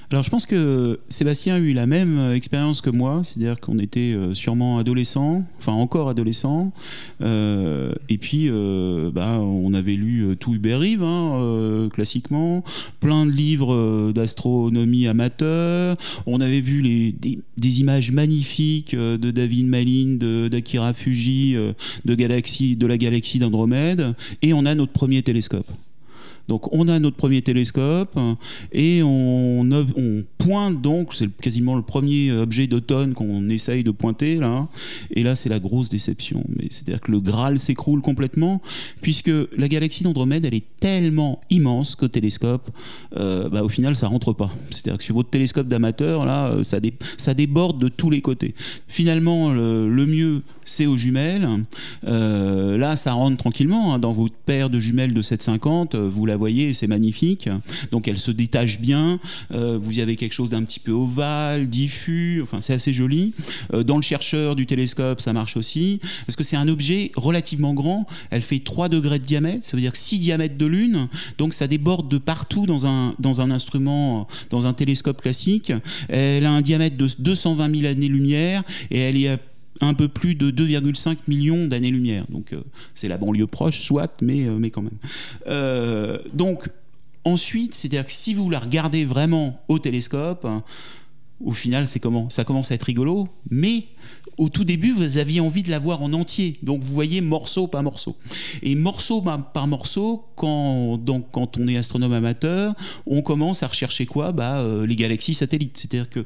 Alors 0.09 0.23
je 0.23 0.29
pense 0.29 0.45
que 0.45 0.99
Sébastien 1.09 1.55
a 1.55 1.59
eu 1.59 1.73
la 1.73 1.85
même 1.85 2.17
euh, 2.17 2.35
expérience 2.35 2.79
que 2.79 2.89
moi, 2.89 3.21
c'est-à-dire 3.25 3.59
qu'on 3.59 3.77
était 3.77 4.13
euh, 4.15 4.33
sûrement 4.33 4.77
adolescent, 4.77 5.43
enfin 5.57 5.73
encore 5.73 6.07
adolescent, 6.07 6.71
euh, 7.21 7.91
et 8.07 8.17
puis 8.17 8.49
bah, 9.13 9.39
on 9.39 9.73
avait 9.73 9.93
lu 9.93 10.35
tout 10.39 10.53
Hubert 10.53 10.79
Reeve, 10.79 11.03
hein, 11.03 11.89
classiquement, 11.93 12.63
plein 12.99 13.25
de 13.25 13.31
livres 13.31 14.11
d'astronomie 14.13 15.07
amateur, 15.07 15.97
on 16.25 16.39
avait 16.39 16.61
vu 16.61 16.81
les, 16.81 17.13
des, 17.57 17.79
images 17.79 18.11
magnifiques 18.11 18.95
de 18.95 19.31
David 19.31 19.67
Malin, 19.67 20.17
d'Akira 20.49 20.93
Fuji, 20.93 21.55
de 22.05 22.85
la 22.85 22.97
galaxie 22.97 23.39
d'Andromède, 23.39 24.13
et 24.41 24.53
on 24.53 24.65
a 24.65 24.75
notre 24.75 24.93
premier 24.93 25.21
télescope. 25.21 25.69
Donc 26.47 26.71
on 26.73 26.87
a 26.87 26.99
notre 26.99 27.17
premier 27.17 27.41
télescope 27.41 28.17
et 28.71 29.01
on, 29.03 29.69
pointe 30.47 30.81
donc, 30.81 31.13
c'est 31.13 31.29
quasiment 31.37 31.75
le 31.75 31.81
premier 31.81 32.31
objet 32.31 32.67
d'automne 32.67 33.13
qu'on 33.13 33.49
essaye 33.49 33.83
de 33.83 33.91
pointer 33.91 34.37
là. 34.37 34.67
Et 35.11 35.23
là 35.23 35.35
c'est 35.35 35.49
la 35.49 35.59
grosse 35.59 35.89
déception. 35.89 36.41
Mais 36.55 36.67
c'est-à-dire 36.69 37.01
que 37.01 37.11
le 37.11 37.19
Graal 37.19 37.59
s'écroule 37.59 38.01
complètement 38.01 38.61
puisque 39.01 39.31
la 39.57 39.67
galaxie 39.67 40.03
d'Andromède 40.03 40.45
elle 40.45 40.53
est 40.53 40.65
tellement 40.79 41.41
immense 41.49 41.95
qu'au 41.95 42.07
télescope, 42.07 42.69
euh, 43.17 43.49
bah, 43.49 43.61
au 43.61 43.69
final 43.69 43.97
ça 43.97 44.07
rentre 44.07 44.31
pas. 44.31 44.49
C'est-à-dire 44.69 44.97
que 44.97 45.03
sur 45.03 45.15
votre 45.15 45.29
télescope 45.29 45.67
d'amateur 45.67 46.25
là, 46.25 46.51
euh, 46.51 46.63
ça, 46.63 47.33
déborde 47.33 47.77
de 47.81 47.89
tous 47.89 48.09
les 48.09 48.21
côtés. 48.21 48.55
Finalement 48.87 49.51
le 49.51 50.05
mieux 50.05 50.43
c'est 50.67 50.85
aux 50.85 50.97
jumelles. 50.97 51.47
Euh, 52.05 52.77
là, 52.77 52.95
ça 52.95 53.13
rentre 53.13 53.37
tranquillement 53.37 53.95
hein, 53.95 53.99
dans 53.99 54.11
votre 54.11 54.35
paire 54.35 54.69
de 54.69 54.79
jumelles 54.79 55.13
de 55.13 55.21
750. 55.21 55.95
Euh, 55.95 56.07
vous 56.07 56.25
la 56.25 56.37
voyez, 56.37 56.73
c'est 56.73 56.87
magnifique. 56.87 57.49
Donc, 57.91 58.07
elle 58.07 58.19
se 58.19 58.31
détache 58.31 58.79
bien. 58.79 59.19
Vous 59.49 59.97
y 59.97 60.01
avez 60.01 60.17
quelque 60.17 60.33
d'un 60.45 60.63
petit 60.63 60.79
peu 60.79 60.91
ovale, 60.91 61.67
diffus. 61.67 62.41
Enfin, 62.41 62.59
c'est 62.61 62.73
assez 62.73 62.93
joli. 62.93 63.33
dans 63.85 63.97
le 63.97 64.01
chercheur 64.01 64.55
du 64.55 64.65
télescope, 64.65 65.19
ça 65.19 65.33
marche 65.33 65.57
aussi. 65.57 65.99
Parce 66.25 66.35
que 66.35 66.43
c'est 66.43 66.55
un 66.55 66.67
objet 66.67 67.11
relativement 67.15 67.73
grand. 67.73 68.05
Elle 68.29 68.41
fait 68.41 68.59
3 68.59 68.89
degrés 68.89 69.19
de 69.19 69.25
diamètre. 69.25 69.65
Ça 69.65 69.75
veut 69.75 69.81
dire 69.81 69.95
6 69.95 70.19
diamètres 70.19 70.57
de 70.57 70.65
lune. 70.65 71.07
Donc, 71.37 71.53
ça 71.53 71.67
déborde 71.67 72.09
de 72.09 72.17
partout 72.17 72.65
dans 72.65 72.85
un, 72.87 73.15
dans 73.19 73.41
un 73.41 73.51
instrument, 73.51 74.27
dans 74.49 74.67
un 74.67 74.73
télescope 74.73 75.21
classique. 75.21 75.73
Elle 76.09 76.45
a 76.45 76.51
un 76.51 76.61
diamètre 76.61 76.97
de 76.97 77.07
220 77.19 77.75
000 77.75 77.91
années-lumière 77.91 78.63
et 78.91 78.99
elle 78.99 79.21
est 79.21 79.37
un 79.81 79.93
peu 79.93 80.07
plus 80.07 80.35
de 80.35 80.51
2,5 80.51 81.17
millions 81.27 81.67
d'années-lumière. 81.67 82.25
Donc 82.29 82.53
euh, 82.53 82.61
c'est 82.93 83.07
la 83.07 83.17
banlieue 83.17 83.47
proche, 83.47 83.81
soit, 83.81 84.21
mais, 84.21 84.45
euh, 84.45 84.57
mais 84.57 84.69
quand 84.69 84.81
même. 84.81 84.97
Euh, 85.47 86.17
donc 86.33 86.69
ensuite, 87.27 87.75
c'est-à-dire 87.75 88.05
que 88.05 88.11
si 88.11 88.33
vous 88.33 88.49
la 88.49 88.59
regardez 88.59 89.05
vraiment 89.05 89.59
au 89.67 89.79
télescope, 89.79 90.47
au 91.43 91.51
final, 91.51 91.87
c'est 91.87 91.99
comment? 91.99 92.29
Ça 92.29 92.43
commence 92.43 92.71
à 92.71 92.75
être 92.75 92.83
rigolo, 92.83 93.27
mais 93.51 93.85
au 94.37 94.49
tout 94.49 94.63
début, 94.63 94.91
vous 94.91 95.17
aviez 95.17 95.39
envie 95.39 95.63
de 95.63 95.69
la 95.69 95.79
voir 95.79 96.01
en 96.01 96.13
entier. 96.13 96.59
Donc 96.63 96.81
vous 96.83 96.93
voyez 96.93 97.21
morceau 97.21 97.67
par 97.67 97.83
morceau. 97.83 98.15
Et 98.63 98.75
morceau 98.75 99.21
par 99.21 99.67
morceau, 99.67 100.25
quand, 100.37 100.97
donc, 100.97 101.27
quand 101.31 101.57
on 101.57 101.67
est 101.67 101.77
astronome 101.77 102.13
amateur, 102.13 102.73
on 103.05 103.21
commence 103.21 103.63
à 103.63 103.67
rechercher 103.67 104.05
quoi? 104.05 104.31
Bah, 104.31 104.63
Les 104.85 104.95
galaxies 104.95 105.33
satellites. 105.33 105.77
C'est-à-dire 105.77 106.09
que 106.09 106.23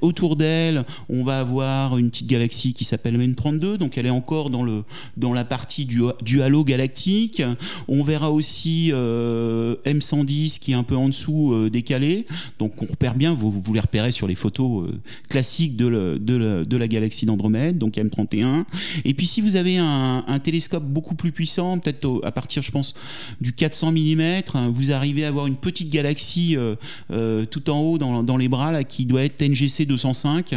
autour 0.00 0.36
d'elle, 0.36 0.84
on 1.08 1.24
va 1.24 1.40
avoir 1.40 1.98
une 1.98 2.10
petite 2.10 2.28
galaxie 2.28 2.74
qui 2.74 2.84
s'appelle 2.84 3.18
M32, 3.18 3.76
donc 3.76 3.98
elle 3.98 4.06
est 4.06 4.10
encore 4.10 4.50
dans, 4.50 4.62
le, 4.62 4.84
dans 5.16 5.32
la 5.32 5.44
partie 5.44 5.86
du, 5.86 6.02
du 6.22 6.42
halo 6.42 6.64
galactique. 6.64 7.42
On 7.88 8.04
verra 8.04 8.30
aussi 8.30 8.92
M110 8.92 10.58
qui 10.58 10.72
est 10.72 10.76
un 10.76 10.82
peu 10.84 10.96
en 10.96 11.08
dessous 11.08 11.68
décalé, 11.70 12.26
donc 12.58 12.80
on 12.82 12.86
repère 12.86 13.14
bien, 13.14 13.34
vous, 13.34 13.50
vous 13.50 13.74
les 13.74 13.80
repérez 13.80 14.12
sur 14.12 14.28
les 14.28 14.34
photos 14.34 14.88
classiques 15.28 15.76
de, 15.76 16.18
de, 16.20 16.64
de 16.64 16.76
la 16.76 16.88
galaxie 16.88 17.26
d'Andromède, 17.26 17.78
donc 17.78 17.96
M31. 17.96 18.64
Et 19.04 19.14
puis 19.14 19.26
si 19.26 19.40
vous 19.40 19.56
avez 19.56 19.78
un, 19.78 20.38
télescope 20.42 20.84
beaucoup 20.84 21.14
plus 21.14 21.32
puissant, 21.32 21.78
peut-être 21.78 22.20
à 22.24 22.32
partir, 22.32 22.62
je 22.62 22.70
pense, 22.70 22.94
du 23.40 23.52
400 23.52 23.92
mm, 23.92 24.42
vous 24.70 24.92
arrivez 24.92 25.24
à 25.24 25.28
avoir 25.28 25.46
une 25.46 25.56
petite 25.56 25.90
galaxie 25.90 26.56
euh, 26.56 26.74
euh, 27.10 27.44
tout 27.46 27.70
en 27.70 27.80
haut 27.80 27.98
dans, 27.98 28.36
les 28.36 28.48
bras 28.48 28.72
là, 28.72 28.84
qui 28.84 29.04
doit 29.04 29.22
être 29.22 29.42
NGC 29.42 29.86
205 29.86 30.54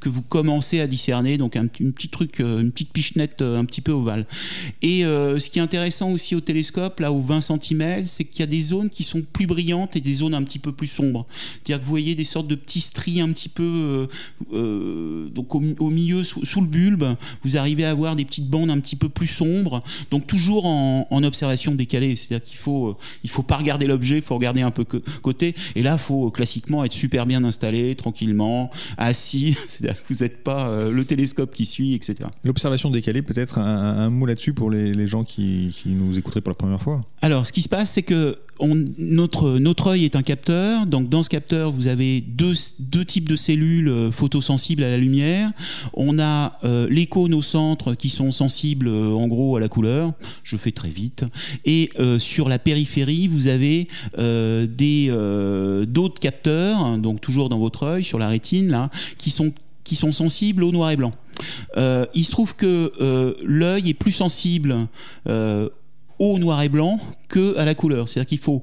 que 0.00 0.08
vous 0.08 0.22
commencez 0.22 0.80
à 0.80 0.86
discerner, 0.86 1.38
donc 1.38 1.56
un, 1.56 1.66
petit 1.66 2.08
truc, 2.08 2.40
euh, 2.40 2.60
une 2.60 2.70
petite 2.70 2.92
pichenette 2.92 3.42
un 3.42 3.64
petit 3.64 3.80
peu 3.80 3.92
ovale. 3.92 4.26
Et 4.82 5.02
ce 5.02 5.48
qui 5.48 5.58
est 5.58 5.62
intéressant 5.62 6.10
aussi 6.12 6.34
au 6.34 6.40
télescope, 6.40 7.00
là, 7.00 7.12
aux 7.12 7.20
20 7.20 7.40
cm, 7.40 8.04
c'est 8.04 8.24
qu'il 8.24 8.40
y 8.40 8.42
a 8.42 8.46
des 8.46 8.60
zones 8.60 8.90
qui 8.90 9.02
sont 9.02 9.22
plus 9.22 9.46
brillantes 9.46 9.96
et 9.96 10.00
des 10.00 10.14
zones 10.14 10.34
un 10.34 10.42
petit 10.42 10.58
peu 10.58 10.72
plus 10.72 10.86
sombres. 10.86 11.26
C'est-à-dire 11.54 11.80
que 11.80 11.84
vous 11.84 11.90
voyez 11.90 12.14
des 12.14 12.24
sortes 12.24 12.48
de 12.48 12.54
petits 12.54 12.80
stries 12.80 13.20
un 13.20 13.32
petit 13.32 13.48
peu 13.48 14.08
donc 14.50 15.54
au, 15.54 15.90
milieu, 15.90 16.24
sous, 16.24 16.60
le 16.60 16.66
bulbe, 16.66 17.04
vous 17.42 17.56
arrivez 17.56 17.84
à 17.84 17.90
avoir 17.90 18.16
des 18.16 18.24
petites 18.24 18.48
bandes 18.48 18.70
un 18.70 18.80
petit 18.80 18.96
peu 18.96 19.08
plus 19.08 19.26
sombres, 19.26 19.82
donc 20.10 20.26
toujours 20.26 20.66
en, 20.66 21.24
observation 21.24 21.74
décalée. 21.74 22.03
C'est-à-dire 22.16 22.42
qu'il 22.42 22.56
faut, 22.56 22.88
euh, 22.88 22.96
il 23.22 23.30
faut 23.30 23.42
pas 23.42 23.56
regarder 23.56 23.86
l'objet, 23.86 24.16
il 24.16 24.22
faut 24.22 24.34
regarder 24.34 24.62
un 24.62 24.70
peu 24.70 24.84
côté. 25.22 25.54
Et 25.74 25.82
là, 25.82 25.94
il 25.94 25.98
faut 25.98 26.28
euh, 26.28 26.30
classiquement 26.30 26.84
être 26.84 26.92
super 26.92 27.26
bien 27.26 27.44
installé, 27.44 27.94
tranquillement, 27.94 28.70
assis. 28.96 29.56
C'est-à-dire 29.68 30.00
que 30.02 30.12
vous 30.12 30.22
n'êtes 30.22 30.42
pas 30.42 30.68
euh, 30.68 30.90
le 30.90 31.04
télescope 31.04 31.54
qui 31.54 31.66
suit, 31.66 31.94
etc. 31.94 32.16
L'observation 32.44 32.90
décalée, 32.90 33.22
peut-être 33.22 33.58
un, 33.58 34.10
mot 34.10 34.26
là-dessus 34.26 34.52
pour 34.52 34.70
les, 34.70 35.06
gens 35.06 35.24
qui, 35.24 35.74
qui 35.76 35.90
nous 35.90 36.18
écouteraient 36.18 36.40
pour 36.40 36.50
la 36.50 36.56
première 36.56 36.80
fois. 36.80 37.02
Alors, 37.22 37.46
ce 37.46 37.52
qui 37.52 37.62
se 37.62 37.68
passe, 37.68 37.90
c'est 37.90 38.02
que 38.02 38.38
notre, 38.98 39.58
notre 39.58 39.88
œil 39.88 40.04
est 40.04 40.16
un 40.16 40.22
capteur, 40.22 40.86
donc 40.86 41.08
dans 41.08 41.22
ce 41.22 41.28
capteur, 41.28 41.72
vous 41.72 41.88
avez 41.88 42.20
deux, 42.20 42.52
deux 42.78 43.04
types 43.04 43.28
de 43.28 43.34
cellules 43.34 44.10
photosensibles 44.12 44.84
à 44.84 44.90
la 44.90 44.96
lumière. 44.96 45.50
On 45.94 46.18
a 46.18 46.58
euh, 46.64 46.86
les 46.90 47.06
cônes 47.06 47.34
au 47.34 47.42
centre 47.42 47.94
qui 47.94 48.10
sont 48.10 48.32
sensibles 48.32 48.88
euh, 48.88 49.12
en 49.12 49.28
gros 49.28 49.56
à 49.56 49.60
la 49.60 49.68
couleur, 49.68 50.12
je 50.42 50.56
fais 50.56 50.72
très 50.72 50.88
vite, 50.88 51.24
et 51.64 51.90
sur 52.18 52.48
la 52.48 52.58
périphérie, 52.58 53.28
vous 53.28 53.46
avez 53.46 53.88
des 54.18 55.08
d'autres 55.86 56.20
capteurs, 56.20 56.98
donc 56.98 57.20
toujours 57.20 57.48
dans 57.48 57.58
votre 57.58 57.84
œil, 57.84 58.04
sur 58.04 58.18
la 58.18 58.28
rétine, 58.28 58.70
là, 58.70 58.90
qui 59.18 59.30
sont, 59.30 59.52
qui 59.84 59.96
sont 59.96 60.12
sensibles 60.12 60.64
au 60.64 60.72
noir 60.72 60.90
et 60.90 60.96
blanc. 60.96 61.12
il 61.76 62.24
se 62.24 62.30
trouve 62.30 62.56
que 62.56 63.36
l'œil 63.44 63.90
est 63.90 63.94
plus 63.94 64.12
sensible 64.12 64.86
au 66.18 66.38
noir 66.38 66.62
et 66.62 66.68
blanc 66.68 67.00
que 67.28 67.56
à 67.56 67.64
la 67.64 67.74
couleur. 67.74 68.08
C'est-à-dire 68.08 68.28
qu'il 68.28 68.38
faut 68.38 68.62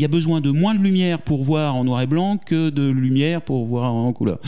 il 0.00 0.02
y 0.02 0.06
a 0.06 0.08
besoin 0.08 0.40
de 0.40 0.50
moins 0.50 0.74
de 0.74 0.80
lumière 0.80 1.20
pour 1.20 1.44
voir 1.44 1.76
en 1.76 1.84
noir 1.84 2.00
et 2.00 2.06
blanc 2.06 2.38
que 2.38 2.70
de 2.70 2.88
lumière 2.88 3.42
pour 3.42 3.66
voir 3.66 3.92
en 3.92 4.10
couleur. 4.14 4.38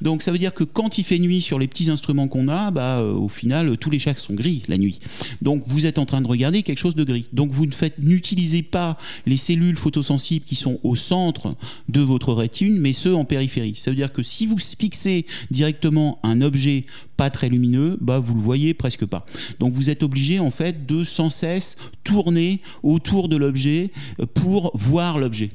Donc 0.00 0.22
ça 0.22 0.32
veut 0.32 0.38
dire 0.38 0.54
que 0.54 0.64
quand 0.64 0.96
il 0.96 1.04
fait 1.04 1.18
nuit 1.18 1.42
sur 1.42 1.58
les 1.58 1.68
petits 1.68 1.90
instruments 1.90 2.28
qu'on 2.28 2.48
a, 2.48 2.70
bah, 2.70 3.00
euh, 3.00 3.12
au 3.12 3.28
final, 3.28 3.76
tous 3.76 3.90
les 3.90 3.98
chats 3.98 4.16
sont 4.16 4.32
gris 4.32 4.62
la 4.68 4.78
nuit. 4.78 5.00
Donc 5.42 5.64
vous 5.66 5.84
êtes 5.84 5.98
en 5.98 6.06
train 6.06 6.22
de 6.22 6.26
regarder 6.26 6.62
quelque 6.62 6.78
chose 6.78 6.94
de 6.94 7.04
gris. 7.04 7.26
Donc 7.34 7.52
vous 7.52 7.66
ne 7.66 7.72
faites, 7.72 7.98
n'utilisez 7.98 8.62
pas 8.62 8.96
les 9.26 9.36
cellules 9.36 9.76
photosensibles 9.76 10.46
qui 10.46 10.56
sont 10.56 10.80
au 10.82 10.96
centre 10.96 11.54
de 11.90 12.00
votre 12.00 12.32
rétine, 12.32 12.78
mais 12.78 12.94
ceux 12.94 13.14
en 13.14 13.26
périphérie. 13.26 13.74
Ça 13.76 13.90
veut 13.90 13.96
dire 13.96 14.12
que 14.12 14.22
si 14.22 14.46
vous 14.46 14.56
fixez 14.56 15.26
directement 15.50 16.20
un 16.22 16.40
objet 16.40 16.86
pas 17.16 17.30
très 17.30 17.48
lumineux, 17.48 17.98
bah 18.00 18.18
vous 18.18 18.34
le 18.34 18.40
voyez 18.40 18.74
presque 18.74 19.06
pas. 19.06 19.24
Donc 19.60 19.72
vous 19.72 19.90
êtes 19.90 20.02
obligé 20.02 20.38
en 20.38 20.50
fait 20.50 20.86
de 20.86 21.04
sans 21.04 21.30
cesse 21.30 21.76
tourner 22.04 22.60
autour 22.82 23.28
de 23.28 23.36
l'objet 23.36 23.90
pour 24.34 24.72
voir 24.74 25.18
l'objet. 25.18 25.50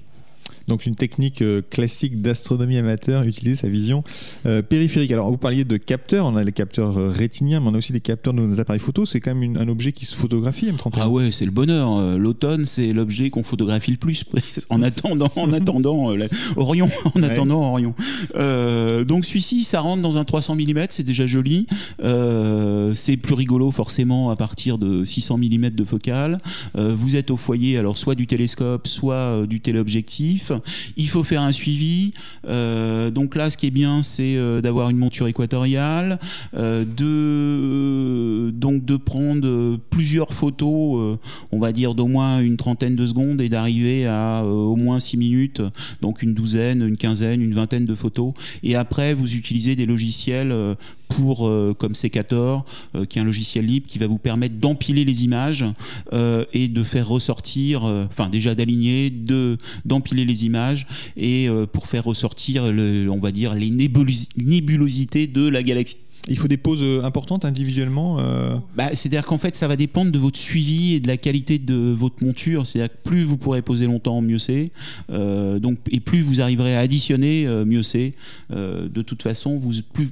Donc 0.68 0.86
une 0.86 0.96
technique 0.96 1.42
euh, 1.42 1.62
classique 1.62 2.22
d'astronomie 2.22 2.78
amateur, 2.78 3.24
utiliser 3.24 3.56
sa 3.56 3.70
vision 3.70 4.04
euh, 4.46 4.62
périphérique. 4.62 5.12
Alors 5.12 5.32
vous 5.32 5.38
parliez 5.38 5.64
de 5.64 5.78
capteurs, 5.78 6.26
on 6.26 6.36
a 6.36 6.44
les 6.44 6.52
capteurs 6.52 6.98
euh, 6.98 7.10
rétiniens, 7.10 7.62
mais 7.62 7.68
on 7.70 7.74
a 7.74 7.78
aussi 7.78 7.94
des 7.94 8.02
capteurs 8.02 8.34
de 8.34 8.42
nos 8.42 8.60
appareils 8.60 8.82
photo. 8.82 9.06
C'est 9.06 9.22
quand 9.22 9.34
même 9.34 9.56
un 9.58 9.68
objet 9.70 9.94
qui 9.94 10.06
se 10.06 10.14
photographie 10.14 10.70
M31. 10.70 10.92
Ah 10.98 11.10
ouais, 11.10 11.32
c'est 11.32 11.46
le 11.46 11.52
bonheur. 11.52 12.18
L'automne, 12.18 12.66
c'est 12.66 12.92
l'objet 12.92 13.30
qu'on 13.30 13.44
photographie 13.44 13.92
le 13.92 13.98
plus 13.98 14.26
en 14.70 14.82
attendant, 14.82 15.32
en 15.38 15.54
attendant 15.54 16.14
Orion, 16.58 16.90
en 17.16 17.24
attendant 17.24 17.62
Orion. 17.62 17.94
donc 19.06 19.24
celui-ci, 19.24 19.64
ça 19.64 19.80
rentre 19.80 20.02
dans 20.02 20.18
un 20.18 20.26
300 20.26 20.56
mm, 20.56 20.88
c'est 20.90 21.04
déjà 21.04 21.28
joli. 21.28 21.68
c'est 22.94 23.18
plus 23.18 23.36
rigolo 23.36 23.72
forcément 23.72 24.32
à 24.32 24.36
partir 24.36 24.78
de 24.78 25.06
600 25.06 25.38
mm 25.38 25.70
de 25.70 25.84
focale. 25.86 26.40
vous 26.76 27.16
êtes 27.16 27.32
au 27.32 27.38
foyer, 27.38 27.78
alors 27.78 27.98
soit 27.98 28.16
du 28.16 28.28
télescope, 28.28 28.88
soit 28.88 29.46
du 29.48 29.62
téléobjectif. 29.62 30.52
Il 30.96 31.10
faut 31.10 31.24
faire 31.24 31.42
un 31.42 31.52
suivi. 31.52 32.14
Euh, 32.48 33.10
donc 33.12 33.36
là, 33.36 33.50
ce 33.50 33.58
qui 33.58 33.68
est 33.68 33.72
bien, 33.72 34.04
c'est 34.04 34.36
euh, 34.36 34.62
d'avoir 34.62 34.90
une 34.90 34.98
monture 34.98 35.28
équatoriale, 35.28 36.20
euh, 36.56 36.86
de, 36.86 38.52
donc 38.52 38.86
de 38.86 38.98
prendre 38.98 39.78
plusieurs 39.90 40.34
photos, 40.34 41.18
on 41.52 41.60
va 41.60 41.72
dire 41.72 41.96
d'au 41.96 42.08
moins 42.08 42.40
une 42.40 42.58
trentaine 42.58 42.96
de 42.96 43.06
secondes 43.06 43.42
et 43.42 43.50
d'arriver 43.50 44.08
à 44.08 44.44
au 44.46 44.76
moins 44.76 45.00
six 45.00 45.18
minutes, 45.18 45.62
donc 46.02 46.22
une 46.22 46.34
douzaine, 46.34 46.82
une 46.82 46.98
quinzaine, 46.98 47.42
une 47.42 47.54
vingtaine 47.54 47.86
de 47.86 47.96
photos. 47.96 48.34
Et 48.64 48.76
après, 48.76 49.14
vous 49.14 49.36
utilisez 49.36 49.76
des 49.76 49.86
logiciels 49.86 50.54
pour 51.10 51.48
euh, 51.48 51.74
comme 51.78 51.96
Secator, 51.96 52.66
euh, 52.96 53.06
qui 53.06 53.20
est 53.20 53.22
un 53.22 53.26
logiciel 53.26 53.66
libre 53.66 53.88
qui 53.88 54.00
va 54.00 54.08
vous 54.08 54.18
permettre 54.18 54.56
d'empiler 54.56 55.06
les 55.06 55.24
images 55.24 55.66
euh, 56.14 56.46
et 56.54 56.68
de 56.68 56.84
faire 56.84 57.08
ressortir, 57.08 57.84
enfin 57.84 58.30
déjà 58.30 58.56
d'aligner, 58.56 59.10
de 59.10 59.58
d'empiler 59.86 60.26
les 60.26 60.46
images 60.46 60.88
et 61.16 61.48
pour 61.74 61.88
faire 61.88 62.04
ressortir, 62.04 62.64
on 62.64 63.20
va 63.20 63.32
dire, 63.32 63.54
les 63.54 63.70
nébulosités 63.70 65.28
de 65.28 65.48
la 65.48 65.64
galaxie. 65.64 65.98
Il 66.30 66.38
faut 66.38 66.48
des 66.50 66.58
pauses 66.58 66.84
importantes 67.06 67.46
individuellement 67.46 68.18
bah, 68.76 68.90
C'est-à-dire 68.94 69.26
qu'en 69.26 69.38
fait, 69.38 69.56
ça 69.56 69.68
va 69.68 69.76
dépendre 69.76 70.12
de 70.12 70.20
votre 70.20 70.38
suivi 70.38 70.96
et 70.96 71.00
de 71.00 71.08
la 71.08 71.18
qualité 71.18 71.58
de 71.58 71.76
votre 71.76 72.24
monture. 72.24 72.68
C'est-à-dire 72.68 72.94
que 72.94 73.10
plus 73.10 73.24
vous 73.24 73.38
pourrez 73.38 73.62
poser 73.62 73.86
longtemps, 73.86 74.22
mieux 74.22 74.40
c'est. 74.40 74.72
donc, 75.10 75.78
et 75.90 76.00
plus 76.00 76.22
vous 76.22 76.42
arriverez 76.42 76.76
à 76.76 76.80
additionner, 76.80 77.48
mieux 77.66 77.84
c'est. 77.84 78.12
de 78.50 79.02
toute 79.02 79.24
façon, 79.24 79.58
vous, 79.58 79.74
plus, 79.94 80.10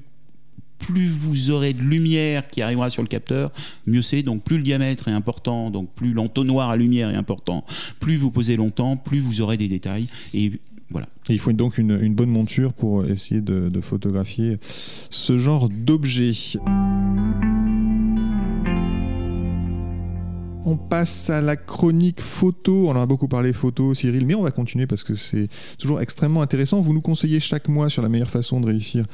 plus 0.86 1.08
vous 1.08 1.50
aurez 1.50 1.74
de 1.74 1.82
lumière 1.82 2.48
qui 2.48 2.62
arrivera 2.62 2.92
sur 2.92 3.02
le 3.02 3.08
capteur, 3.08 3.52
mieux 3.88 4.04
c'est. 4.04 4.22
Donc 4.22 4.44
plus 4.44 4.58
le 4.58 4.64
diamètre 4.64 5.08
est 5.08 5.12
important, 5.12 5.72
donc 5.72 5.90
plus 5.96 6.14
l'entonnoir 6.14 6.70
à 6.70 6.78
lumière 6.78 7.10
est 7.10 7.16
important, 7.16 7.66
plus 8.00 8.18
vous 8.18 8.30
posez 8.30 8.56
longtemps, 8.56 8.96
plus 8.96 9.20
vous 9.20 9.42
aurez 9.42 9.58
des 9.58 9.68
détails. 9.68 10.08
Et 10.34 10.60
voilà. 10.92 11.08
il 11.30 11.40
faut 11.40 11.52
donc 11.54 11.80
une, 11.80 12.14
bonne 12.14 12.30
monture 12.30 12.72
pour 12.72 13.06
essayer 13.06 13.42
de, 13.42 13.70
de 13.70 13.82
photographier 13.82 14.60
ce 15.10 15.40
genre 15.40 15.70
d'objet. 15.70 16.34
On 20.68 20.78
passe 20.78 21.30
à 21.30 21.42
la 21.42 21.56
chronique 21.56 22.20
photo. 22.20 22.88
On 22.88 22.96
en 22.96 23.02
a 23.02 23.06
beaucoup 23.06 23.28
parlé 23.28 23.54
photo, 23.54 23.94
Cyril, 23.94 24.26
mais 24.26 24.34
on 24.34 24.42
va 24.42 24.50
continuer 24.50 24.88
parce 24.88 25.04
que 25.04 25.14
c'est 25.14 25.48
toujours 25.78 26.02
extrêmement 26.02 26.42
intéressant. 26.42 26.82
Vous 26.82 26.92
nous 26.92 27.02
conseillez 27.02 27.40
chaque 27.40 27.68
mois 27.68 27.88
sur 27.92 28.02
la 28.02 28.10
meilleure 28.10 28.32
façon 28.32 28.60
de 28.60 28.66
réussir 28.66 29.06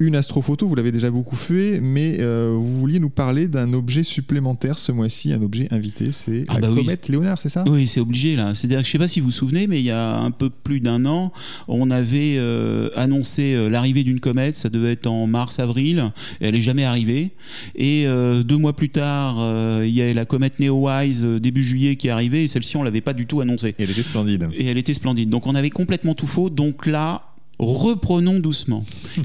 une 0.00 0.14
astrophoto. 0.16 0.68
Vous 0.68 0.74
l'avez 0.74 0.92
déjà 0.92 1.10
beaucoup 1.10 1.34
fait, 1.34 1.80
mais 1.80 2.18
euh, 2.20 2.54
vous 2.54 2.78
vouliez 2.78 2.98
nous 2.98 3.08
parler 3.08 3.48
d'un 3.48 3.72
objet 3.72 4.02
supplémentaire 4.02 4.76
ce 4.76 4.92
mois-ci, 4.92 5.32
un 5.32 5.40
objet 5.40 5.66
invité. 5.70 6.12
C'est 6.12 6.44
ah 6.48 6.60
la 6.60 6.68
bah 6.68 6.76
comète 6.76 7.08
Léonard, 7.08 7.40
c'est 7.40 7.48
ça? 7.48 7.64
Oui, 7.68 7.86
c'est 7.86 8.00
obligé 8.00 8.36
là. 8.36 8.54
C'est-à-dire, 8.54 8.80
je 8.80 8.88
ne 8.88 8.92
sais 8.92 8.98
pas 8.98 9.08
si 9.08 9.20
vous 9.20 9.26
vous 9.26 9.32
souvenez, 9.32 9.66
mais 9.68 9.80
il 9.80 9.86
y 9.86 9.90
a 9.90 10.18
un 10.18 10.30
peu 10.30 10.50
plus 10.50 10.80
d'un 10.80 11.06
an, 11.06 11.32
on 11.68 11.90
avait 11.90 12.34
euh, 12.36 12.90
annoncé 12.96 13.54
euh, 13.54 13.70
l'arrivée 13.70 14.04
d'une 14.04 14.20
comète. 14.20 14.56
Ça 14.56 14.68
devait 14.68 14.92
être 14.92 15.06
en 15.06 15.26
mars-avril. 15.26 16.12
Elle 16.40 16.52
n'est 16.52 16.60
jamais 16.60 16.84
arrivée. 16.84 17.30
Et 17.76 18.04
deux 18.44 18.58
mois 18.58 18.74
plus 18.74 18.90
tard, 18.90 19.36
il 19.82 19.90
y 19.90 20.02
a 20.02 20.12
la 20.12 20.24
comète 20.24 20.60
Néo 20.60 20.81
Wise 20.82 21.24
euh, 21.24 21.40
début 21.40 21.62
juillet 21.62 21.96
qui 21.96 22.08
est 22.08 22.10
arrivée 22.10 22.42
et 22.42 22.48
celle-ci 22.48 22.76
on 22.76 22.82
l'avait 22.82 23.00
pas 23.00 23.12
du 23.12 23.26
tout 23.26 23.40
annoncée. 23.40 23.74
Et 23.78 23.84
elle 23.84 23.90
était 23.90 24.02
splendide. 24.02 24.48
Et 24.54 24.66
elle 24.66 24.78
était 24.78 24.94
splendide. 24.94 25.28
Donc 25.28 25.46
on 25.46 25.54
avait 25.54 25.70
complètement 25.70 26.14
tout 26.14 26.26
faux. 26.26 26.50
Donc 26.50 26.86
là, 26.86 27.31
reprenons 27.62 28.38
doucement. 28.38 28.84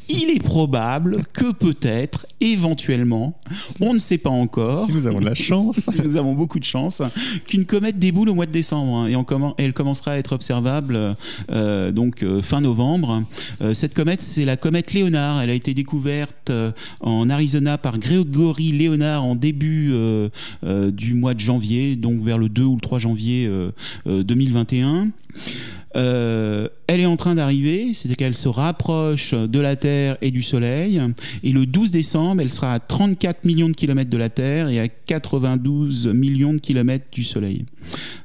Il 0.10 0.30
est 0.30 0.42
probable 0.42 1.24
que 1.34 1.52
peut-être, 1.52 2.28
éventuellement, 2.42 3.34
on 3.82 3.94
ne 3.94 4.00
sait 4.00 4.18
pas 4.18 4.30
encore. 4.30 4.80
Si 4.80 4.94
nous 4.94 5.08
avons 5.08 5.20
de 5.20 5.26
la 5.26 5.36
chance. 5.36 5.80
si 5.92 6.02
nous 6.02 6.18
avons 6.18 6.34
beaucoup 6.34 6.60
de 6.60 6.64
chance, 6.64 7.02
qu'une 7.48 7.66
comète 7.66 8.00
déboule 8.00 8.30
au 8.30 8.36
mois 8.36 8.46
de 8.46 8.52
décembre 8.52 8.98
hein, 8.98 9.08
et, 9.08 9.64
elle 9.64 9.74
commencera 9.74 10.12
à 10.12 10.18
être 10.18 10.34
observable 10.34 11.16
euh, 11.50 11.92
donc 11.92 12.24
euh, 12.24 12.42
fin 12.42 12.62
novembre. 12.62 13.24
Euh, 13.62 13.74
cette 13.74 13.94
comète, 13.94 14.22
c'est 14.22 14.46
la 14.46 14.58
comète 14.58 14.94
Léonard. 14.94 15.42
Elle 15.42 15.50
a 15.50 15.54
été 15.54 15.74
découverte 15.74 16.52
en 17.02 17.30
Arizona 17.30 17.78
par 17.78 17.98
Grégory 17.98 18.72
Léonard 18.72 19.24
en 19.24 19.36
début 19.36 19.94
du 20.64 21.14
mois 21.14 21.34
de 21.34 21.40
janvier, 21.40 21.96
donc 21.96 22.22
vers 22.22 22.38
le 22.38 22.50
2 22.50 22.64
ou 22.64 22.76
le 22.76 22.82
3 22.82 23.00
janvier 23.00 23.50
2021. 24.06 25.10
Euh, 25.96 26.68
elle 26.88 27.00
est 27.00 27.06
en 27.06 27.18
train 27.18 27.36
d'arriver, 27.36 27.94
c'est-à-dire 27.94 28.18
qu'elle 28.18 28.36
se 28.36 28.48
rapproche 28.48 29.34
de 29.34 29.60
la 29.60 29.76
Terre 29.76 30.18
et 30.22 30.32
du 30.32 30.42
Soleil. 30.42 31.02
Et 31.44 31.52
le 31.52 31.66
12 31.66 31.92
décembre, 31.92 32.42
elle 32.42 32.50
sera 32.50 32.74
à 32.74 32.80
34 32.80 33.46
millions 33.46 33.70
de 33.70 33.74
kilomètres 33.74 34.10
de 34.10 34.18
la 34.18 34.30
Terre 34.30 34.70
et 34.70 34.80
à 34.80 34.88
92 34.88 36.08
millions 36.08 36.54
de 36.54 36.60
kilomètres 36.60 37.06
du 37.12 37.24
Soleil. 37.24 37.66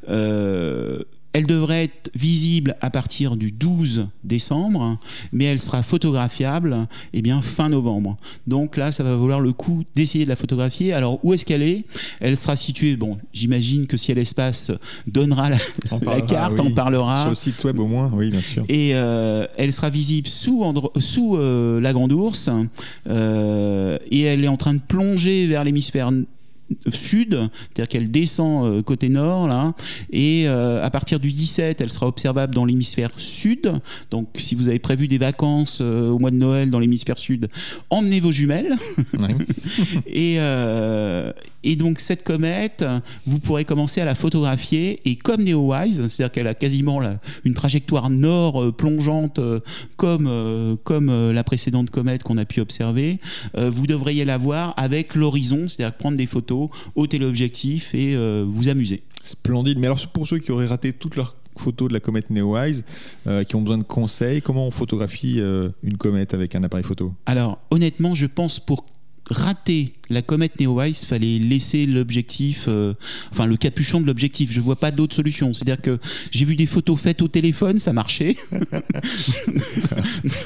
Euh, 0.09 0.72
elle 1.43 1.49
devrait 1.49 1.85
être 1.85 2.11
visible 2.15 2.77
à 2.81 2.91
partir 2.91 3.37
du 3.37 3.51
12 3.51 4.07
décembre, 4.23 4.99
mais 5.33 5.45
elle 5.45 5.59
sera 5.59 5.83
photographiable 5.83 6.87
eh 7.13 7.23
bien, 7.23 7.43
fin 7.43 7.69
novembre. 7.69 8.17
Donc 8.47 8.77
là, 8.77 8.93
ça 8.93 9.03
va 9.03 9.17
valoir 9.17 9.41
le 9.41 9.53
coup 9.53 9.83
d'essayer 9.97 10.25
de 10.25 10.29
la 10.29 10.37
photographier. 10.37 10.93
Alors, 10.93 11.19
où 11.25 11.35
est-ce 11.35 11.45
qu'elle 11.45 11.63
est? 11.63 11.85
Elle 12.21 12.37
sera 12.37 12.55
située, 12.55 12.97
bon, 12.97 13.19
j'imagine 13.33 13.89
que 13.89 13.97
si 13.97 14.13
elle 14.13 14.19
espace 14.19 14.71
donnera 15.07 15.51
la, 15.51 15.59
carte, 16.21 16.61
on 16.61 16.71
parlera. 16.71 17.23
Sur 17.23 17.31
le 17.31 17.35
site 17.35 17.65
web 17.65 17.81
au 17.81 17.87
moins, 17.87 18.11
oui, 18.15 18.31
bien 18.31 18.41
sûr. 18.41 18.65
Et 18.69 18.93
euh, 18.95 19.45
elle 19.57 19.73
sera 19.73 19.91
visible 19.91 20.29
sous, 20.29 20.65
sous 20.99 21.37
euh, 21.37 21.81
la 21.81 21.93
Grande 21.93 22.13
Ourse, 22.13 22.51
euh, 23.09 23.99
et 24.11 24.21
elle 24.21 24.45
est 24.45 24.49
en 24.49 24.57
train 24.57 24.75
de 24.75 24.81
plonger 24.81 25.49
vers 25.49 25.65
l'hémisphère 25.65 26.11
sud, 26.89 27.49
c'est-à-dire 27.75 27.89
qu'elle 27.89 28.11
descend 28.11 28.67
euh, 28.67 28.83
côté 28.83 29.09
nord 29.09 29.49
là, 29.49 29.75
et 30.11 30.45
euh, 30.47 30.85
à 30.85 30.91
partir 30.91 31.21
du 31.21 31.31
17, 31.31 31.81
elle 31.81 31.91
sera 31.91 32.07
observable 32.07 32.55
dans 32.55 32.65
l'hémisphère 32.65 33.11
sud. 33.19 33.81
Donc, 34.11 34.29
si 34.37 34.55
vous 34.55 34.69
avez 34.69 34.79
prévu 34.79 35.09
des 35.09 35.19
vacances 35.19 35.81
euh, 35.81 36.09
au 36.09 36.19
mois 36.19 36.31
de 36.31 36.37
Noël 36.37 36.71
dans 36.71 36.79
l'hémisphère 36.79 37.19
sud, 37.19 37.49
emmenez 37.91 38.21
vos 38.21 38.33
jumelles. 38.33 38.77
et, 40.07 40.39
et 41.65 41.77
donc 41.77 41.99
cette 42.01 42.25
comète, 42.25 42.85
vous 43.27 43.39
pourrez 43.39 43.65
commencer 43.65 44.01
à 44.01 44.05
la 44.05 44.15
photographier 44.15 45.01
et 45.05 45.17
comme 45.17 45.43
NeoWise, 45.43 46.09
c'est-à-dire 46.09 46.33
qu'elle 46.33 46.47
a 46.47 46.55
quasiment 46.55 47.01
une 47.45 47.55
trajectoire 47.55 48.11
nord 48.11 48.75
plongeante 48.75 49.41
comme, 49.97 50.77
comme 50.85 51.31
la 51.33 51.45
précédente 51.45 51.91
comète 51.91 52.23
qu'on 52.23 52.39
a 52.39 52.45
pu 52.45 52.61
observer, 52.61 53.19
vous 53.57 53.87
devriez 53.87 54.25
la 54.25 54.39
voir 54.39 54.75
avec 54.77 55.15
l'horizon, 55.15 55.69
c'est-à-dire 55.69 55.97
prendre 55.97 56.17
des 56.17 56.27
photos 56.27 56.69
au 56.95 57.07
téléobjectif 57.07 57.95
et 57.95 58.15
euh, 58.15 58.45
vous 58.47 58.69
amuser. 58.69 59.03
Splendide. 59.23 59.79
Mais 59.79 59.87
alors 59.87 60.07
pour 60.09 60.27
ceux 60.27 60.39
qui 60.39 60.51
auraient 60.51 60.67
raté 60.67 60.93
toutes 60.93 61.17
leurs 61.17 61.37
photos 61.57 61.89
de 61.89 61.95
la 61.95 62.01
comète 62.01 62.31
Neowise, 62.31 62.85
euh, 63.27 63.45
qui 63.45 63.57
ont 63.57 63.61
besoin 63.61 63.79
de 63.79 63.83
conseils, 63.83 64.43
comment 64.43 64.67
on 64.67 64.71
photographie 64.71 65.39
euh, 65.39 65.69
une 65.83 65.97
comète 65.97 66.35
avec 66.35 66.55
un 66.55 66.63
appareil 66.65 66.85
photo? 66.85 67.13
Alors 67.27 67.59
honnêtement, 67.71 68.15
je 68.15 68.27
pense 68.27 68.59
pour 68.59 68.85
rater 69.31 69.93
la 70.11 70.23
comète 70.23 70.61
Neowise, 70.61 71.05
fallait 71.05 71.39
laisser 71.39 71.87
l'objectif, 71.87 72.67
euh, 72.69 72.95
enfin 73.31 73.47
le 73.47 73.57
capuchon 73.57 74.01
de 74.01 74.07
l'objectif. 74.07 74.51
Je 74.53 74.61
vois 74.61 74.77
pas 74.77 74.91
d'autre 74.91 75.15
solution. 75.15 75.55
C'est-à-dire 75.55 75.81
que 75.81 75.99
j'ai 76.31 76.45
vu 76.45 76.57
des 76.57 76.67
photos 76.67 76.99
faites 77.01 77.23
au 77.23 77.29
téléphone, 77.29 77.81
ça 77.81 77.93
marchait. 77.93 78.37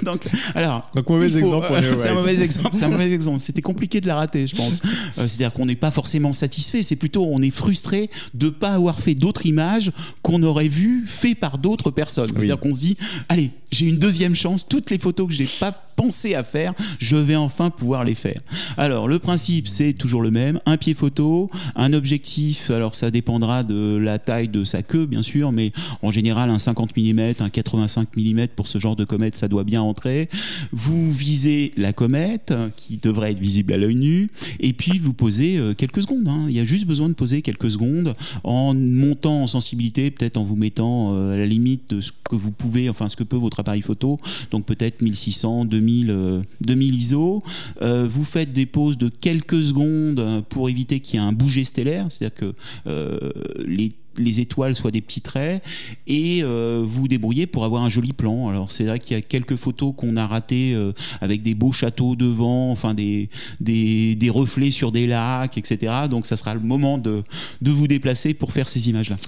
donc, 0.03 0.27
alors, 0.55 0.87
donc 0.95 1.09
mauvais 1.09 1.27
exemple. 1.27 1.69
c'est 1.95 2.09
un 2.09 2.15
mauvais 2.15 2.41
exemple. 2.43 2.71
C'est 2.73 2.85
un 2.85 2.89
mauvais 2.89 3.13
exemple. 3.13 3.41
C'était 3.41 3.63
compliqué 3.63 4.01
de 4.01 4.07
la 4.07 4.17
rater, 4.17 4.47
je 4.47 4.55
pense. 4.55 4.79
Euh, 5.19 5.27
c'est-à-dire 5.27 5.53
qu'on 5.53 5.67
n'est 5.67 5.77
pas 5.77 5.91
forcément 5.91 6.33
satisfait. 6.33 6.83
C'est 6.83 6.97
plutôt 6.97 7.25
on 7.27 7.41
est 7.41 7.51
frustré 7.51 8.11
de 8.35 8.51
pas 8.51 8.75
avoir 8.75 9.01
fait 9.01 9.15
d'autres 9.15 9.47
images 9.47 9.91
qu'on 10.23 10.43
aurait 10.43 10.69
vues 10.69 11.05
faites 11.07 11.39
par 11.39 11.59
d'autres 11.59 11.91
personnes. 11.91 12.29
C'est-à-dire 12.29 12.61
qu'on 12.61 12.75
se 12.75 12.81
dit, 12.81 12.97
allez, 13.29 13.51
j'ai 13.73 13.87
une 13.87 13.99
deuxième 13.99 14.35
chance. 14.35 14.67
Toutes 14.69 14.91
les 14.91 14.99
photos 14.99 15.29
que 15.29 15.35
j'ai 15.35 15.49
pas 15.59 15.73
pensé 15.97 16.35
à 16.35 16.45
faire, 16.45 16.75
je 16.99 17.17
vais 17.17 17.37
enfin 17.37 17.71
pouvoir 17.71 18.05
les 18.05 18.15
faire. 18.15 18.41
Alors 18.77 19.09
le 19.09 19.19
principe 19.19 19.46
c'est 19.67 19.93
toujours 19.93 20.23
le 20.23 20.31
même. 20.31 20.61
Un 20.67 20.77
pied 20.77 20.95
photo, 20.95 21.51
un 21.75 21.93
objectif, 21.93 22.71
alors 22.71 22.95
ça 22.95 23.11
dépendra 23.11 23.63
de 23.63 23.97
la 23.97 24.19
taille 24.19 24.49
de 24.49 24.65
sa 24.65 24.83
queue, 24.83 25.07
bien 25.07 25.23
sûr, 25.23 25.53
mais 25.53 25.73
en 26.03 26.11
général, 26.11 26.51
un 26.51 26.59
50 26.59 26.97
mm, 26.97 27.21
un 27.41 27.51
85 27.51 28.17
mm 28.17 28.49
pour 28.57 28.67
ce 28.67 28.79
genre 28.79 28.97
de 28.97 29.05
comète, 29.05 29.37
ça 29.37 29.49
doit 29.49 29.65
bien 29.65 29.83
entrer. 29.83 30.29
Vous 30.73 31.11
visez 31.11 31.73
la 31.77 31.93
comète, 31.93 32.53
qui 32.77 32.99
devrait 32.99 33.33
être 33.33 33.41
visible 33.41 33.73
à 33.73 33.77
l'œil 33.77 33.95
nu, 33.95 34.31
et 34.61 34.73
puis 34.73 34.99
vous 34.99 35.13
posez 35.13 35.59
euh, 35.59 35.75
quelques 35.75 36.03
secondes. 36.03 36.29
Hein. 36.29 36.47
Il 36.49 36.55
y 36.57 36.61
a 36.61 36.65
juste 36.65 36.87
besoin 36.87 37.09
de 37.09 37.15
poser 37.15 37.43
quelques 37.43 37.71
secondes 37.71 38.15
en 38.45 38.75
montant 38.75 39.43
en 39.43 39.47
sensibilité, 39.47 40.11
peut-être 40.11 40.37
en 40.37 40.45
vous 40.45 40.57
mettant 40.57 41.15
euh, 41.15 41.35
à 41.35 41.37
la 41.37 41.47
limite 41.47 41.95
de 41.95 42.01
ce 42.01 42.13
que 42.29 42.37
vous 42.37 42.53
pouvez, 42.53 42.89
enfin 42.89 43.09
ce 43.09 43.17
que 43.17 43.25
peut 43.25 43.37
votre 43.37 43.61
appareil 43.61 43.83
photo, 43.83 44.19
donc 44.51 44.67
peut-être 44.67 45.03
1600, 45.03 45.67
2000, 45.67 46.43
2000 46.61 46.95
ISO. 46.95 47.43
Euh, 47.83 48.07
vous 48.09 48.25
faites 48.25 48.53
des 48.53 48.67
poses 48.67 48.99
de 48.99 49.09
quelques 49.09 49.36
quelques 49.37 49.65
secondes 49.65 50.45
pour 50.49 50.69
éviter 50.69 51.01
qu'il 51.01 51.21
y 51.21 51.23
ait 51.23 51.27
un 51.27 51.33
bouger 51.33 51.65
stellaire, 51.65 52.07
c'est-à-dire 52.11 52.35
que 52.35 52.55
euh, 52.89 53.19
les 53.67 53.93
les 54.19 54.41
étoiles 54.41 54.75
soient 54.75 54.93
des 54.93 55.03
petits 55.03 55.21
traits 55.21 55.63
et 56.07 56.41
euh, 56.43 56.83
vous 56.83 57.07
débrouillez 57.07 57.47
pour 57.47 57.67
avoir 57.67 57.83
un 57.83 57.91
joli 57.91 58.15
plan. 58.15 58.49
Alors 58.49 58.73
c'est 58.73 58.85
vrai 58.85 58.99
qu'il 58.99 59.15
y 59.15 59.19
a 59.19 59.21
quelques 59.21 59.57
photos 59.57 59.93
qu'on 59.95 60.17
a 60.17 60.27
ratées 60.27 60.73
euh, 60.73 60.93
avec 61.21 61.43
des 61.43 61.55
beaux 61.55 61.71
châteaux 61.71 62.17
devant, 62.17 62.71
enfin 62.71 62.95
des, 62.95 63.29
des, 63.61 64.31
reflets 64.31 64.71
sur 64.71 64.91
des 64.91 65.07
lacs, 65.07 65.59
etc. 65.59 65.93
Donc 66.09 66.25
ça 66.25 66.39
sera 66.39 66.55
le 66.55 66.61
moment 66.61 66.97
de, 66.97 67.25
de 67.61 67.71
vous 67.71 67.89
déplacer 67.89 68.33
pour 68.33 68.53
faire 68.53 68.71
ces 68.71 68.89
images-là. 68.89 69.19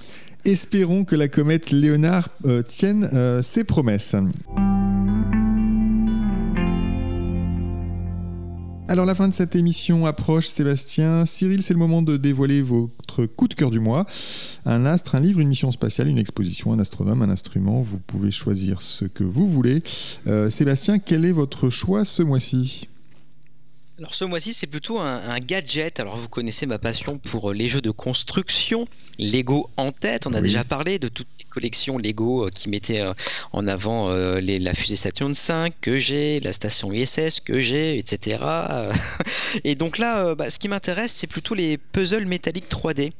Espérons 0.43 1.03
que 1.05 1.15
la 1.15 1.27
comète 1.27 1.69
Léonard 1.69 2.29
tienne 2.67 3.07
ses 3.43 3.65
promesses. 3.65 4.15
Alors 8.89 9.05
la 9.05 9.13
fin 9.13 9.27
de 9.27 9.33
cette 9.35 9.55
émission 9.55 10.07
approche, 10.07 10.47
Sébastien. 10.47 11.23
Cyril, 11.27 11.61
c'est 11.61 11.73
le 11.73 11.79
moment 11.79 12.01
de 12.01 12.17
dévoiler 12.17 12.63
votre 12.63 13.27
coup 13.27 13.47
de 13.47 13.53
cœur 13.53 13.69
du 13.69 13.79
mois. 13.79 14.07
Un 14.65 14.83
astre, 14.87 15.13
un 15.13 15.19
livre, 15.19 15.41
une 15.41 15.47
mission 15.47 15.71
spatiale, 15.71 16.07
une 16.07 16.17
exposition, 16.17 16.73
un 16.73 16.79
astronome, 16.79 17.21
un 17.21 17.29
instrument. 17.29 17.83
Vous 17.83 17.99
pouvez 17.99 18.31
choisir 18.31 18.81
ce 18.81 19.05
que 19.05 19.23
vous 19.23 19.47
voulez. 19.47 19.83
Euh, 20.25 20.49
Sébastien, 20.49 20.97
quel 20.97 21.23
est 21.23 21.31
votre 21.31 21.69
choix 21.69 22.03
ce 22.03 22.23
mois-ci? 22.23 22.88
Alors 23.99 24.15
ce 24.15 24.23
mois-ci, 24.23 24.53
c'est 24.53 24.67
plutôt 24.67 24.99
un, 24.99 25.39
gadget. 25.39 25.99
Alors 25.99 26.15
vous 26.15 26.29
connaissez 26.29 26.65
ma 26.65 26.79
passion 26.79 27.17
pour 27.17 27.51
euh, 27.51 27.53
les 27.53 27.67
jeux 27.67 27.81
de 27.81 27.91
construction, 27.91 28.87
Lego 29.19 29.69
en 29.75 29.91
tête. 29.91 30.25
On 30.25 30.33
a 30.33 30.39
déjà 30.39 30.63
parlé 30.63 30.99
de 30.99 31.09
toutes 31.09 31.27
ces 31.37 31.43
collections 31.43 31.97
Lego 31.97 32.45
euh, 32.45 32.49
qui 32.49 32.69
mettaient 32.69 33.01
euh, 33.01 33.13
en 33.51 33.67
avant 33.67 34.09
la 34.09 34.73
fusée 34.73 34.95
Saturn 34.95 35.33
V 35.33 35.69
que 35.81 35.97
j'ai, 35.97 36.39
la 36.39 36.53
station 36.53 36.93
ISS 36.93 37.41
que 37.41 37.59
j'ai, 37.59 37.97
etc. 37.97 38.41
Et 39.65 39.75
donc 39.75 39.97
là, 39.97 40.33
bah, 40.33 40.49
ce 40.49 40.59
qui 40.59 40.69
m'intéresse, 40.69 41.11
c'est 41.11 41.27
plutôt 41.27 41.53
les 41.53 41.77
puzzles 41.77 42.25
métalliques 42.25 42.69
3D. 42.69 43.11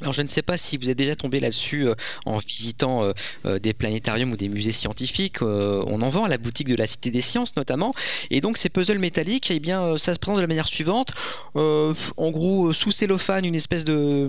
Alors 0.00 0.12
je 0.12 0.22
ne 0.22 0.26
sais 0.26 0.42
pas 0.42 0.56
si 0.56 0.76
vous 0.76 0.88
êtes 0.88 0.96
déjà 0.96 1.14
tombé 1.14 1.40
là-dessus 1.40 1.86
euh, 1.86 1.94
en 2.24 2.38
visitant 2.38 3.04
euh, 3.04 3.12
euh, 3.44 3.58
des 3.58 3.74
planétariums 3.74 4.32
ou 4.32 4.36
des 4.36 4.48
musées 4.48 4.72
scientifiques. 4.72 5.42
on 5.42 6.00
en 6.00 6.08
vend 6.08 6.24
à 6.24 6.28
la 6.28 6.38
boutique 6.38 6.68
de 6.68 6.74
la 6.74 6.86
Cité 6.86 7.10
des 7.10 7.20
Sciences 7.20 7.56
notamment. 7.56 7.94
Et 8.30 8.40
donc 8.40 8.56
ces 8.56 8.68
puzzles 8.68 8.98
métalliques, 8.98 9.50
eh 9.50 9.60
bien 9.60 9.96
ça 9.96 10.14
se 10.14 10.18
présente 10.18 10.36
de 10.36 10.42
la 10.42 10.46
manière 10.46 10.68
suivante. 10.68 11.10
en 11.54 12.30
gros, 12.30 12.72
sous 12.72 12.90
cellophane, 12.90 13.44
une 13.44 13.54
espèce 13.54 13.84
de, 13.84 14.28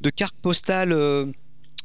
de 0.00 0.10
carte 0.10 0.36
postale 0.40 0.92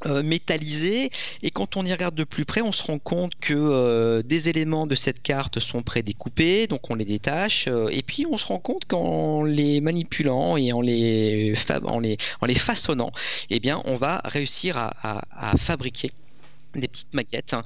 euh, 0.06 0.22
métallisé 0.22 1.10
et 1.42 1.50
quand 1.50 1.76
on 1.76 1.86
y 1.86 1.92
regarde 1.92 2.16
de 2.16 2.24
plus 2.24 2.44
près 2.44 2.60
on 2.60 2.72
se 2.72 2.82
rend 2.82 2.98
compte 2.98 3.32
que 3.40 3.54
euh, 3.54 4.22
des 4.22 4.48
éléments 4.50 4.86
de 4.86 4.96
cette 4.96 5.22
carte 5.22 5.60
sont 5.60 5.82
prédécoupés 5.82 6.66
donc 6.66 6.90
on 6.90 6.94
les 6.94 7.04
détache 7.04 7.68
euh, 7.68 7.88
et 7.90 8.02
puis 8.02 8.26
on 8.30 8.36
se 8.36 8.44
rend 8.44 8.58
compte 8.58 8.84
qu'en 8.86 9.44
les 9.44 9.80
manipulant 9.80 10.56
et 10.58 10.72
en 10.72 10.80
les, 10.82 11.54
en 11.84 12.00
les, 12.00 12.18
en 12.40 12.46
les 12.46 12.54
façonnant 12.54 13.12
eh 13.50 13.60
bien 13.60 13.80
on 13.86 13.96
va 13.96 14.20
réussir 14.24 14.76
à, 14.76 15.56
fabriquer 15.56 16.10
des 16.74 16.88
petites 16.88 17.14
maquettes 17.14 17.54
hein. 17.54 17.62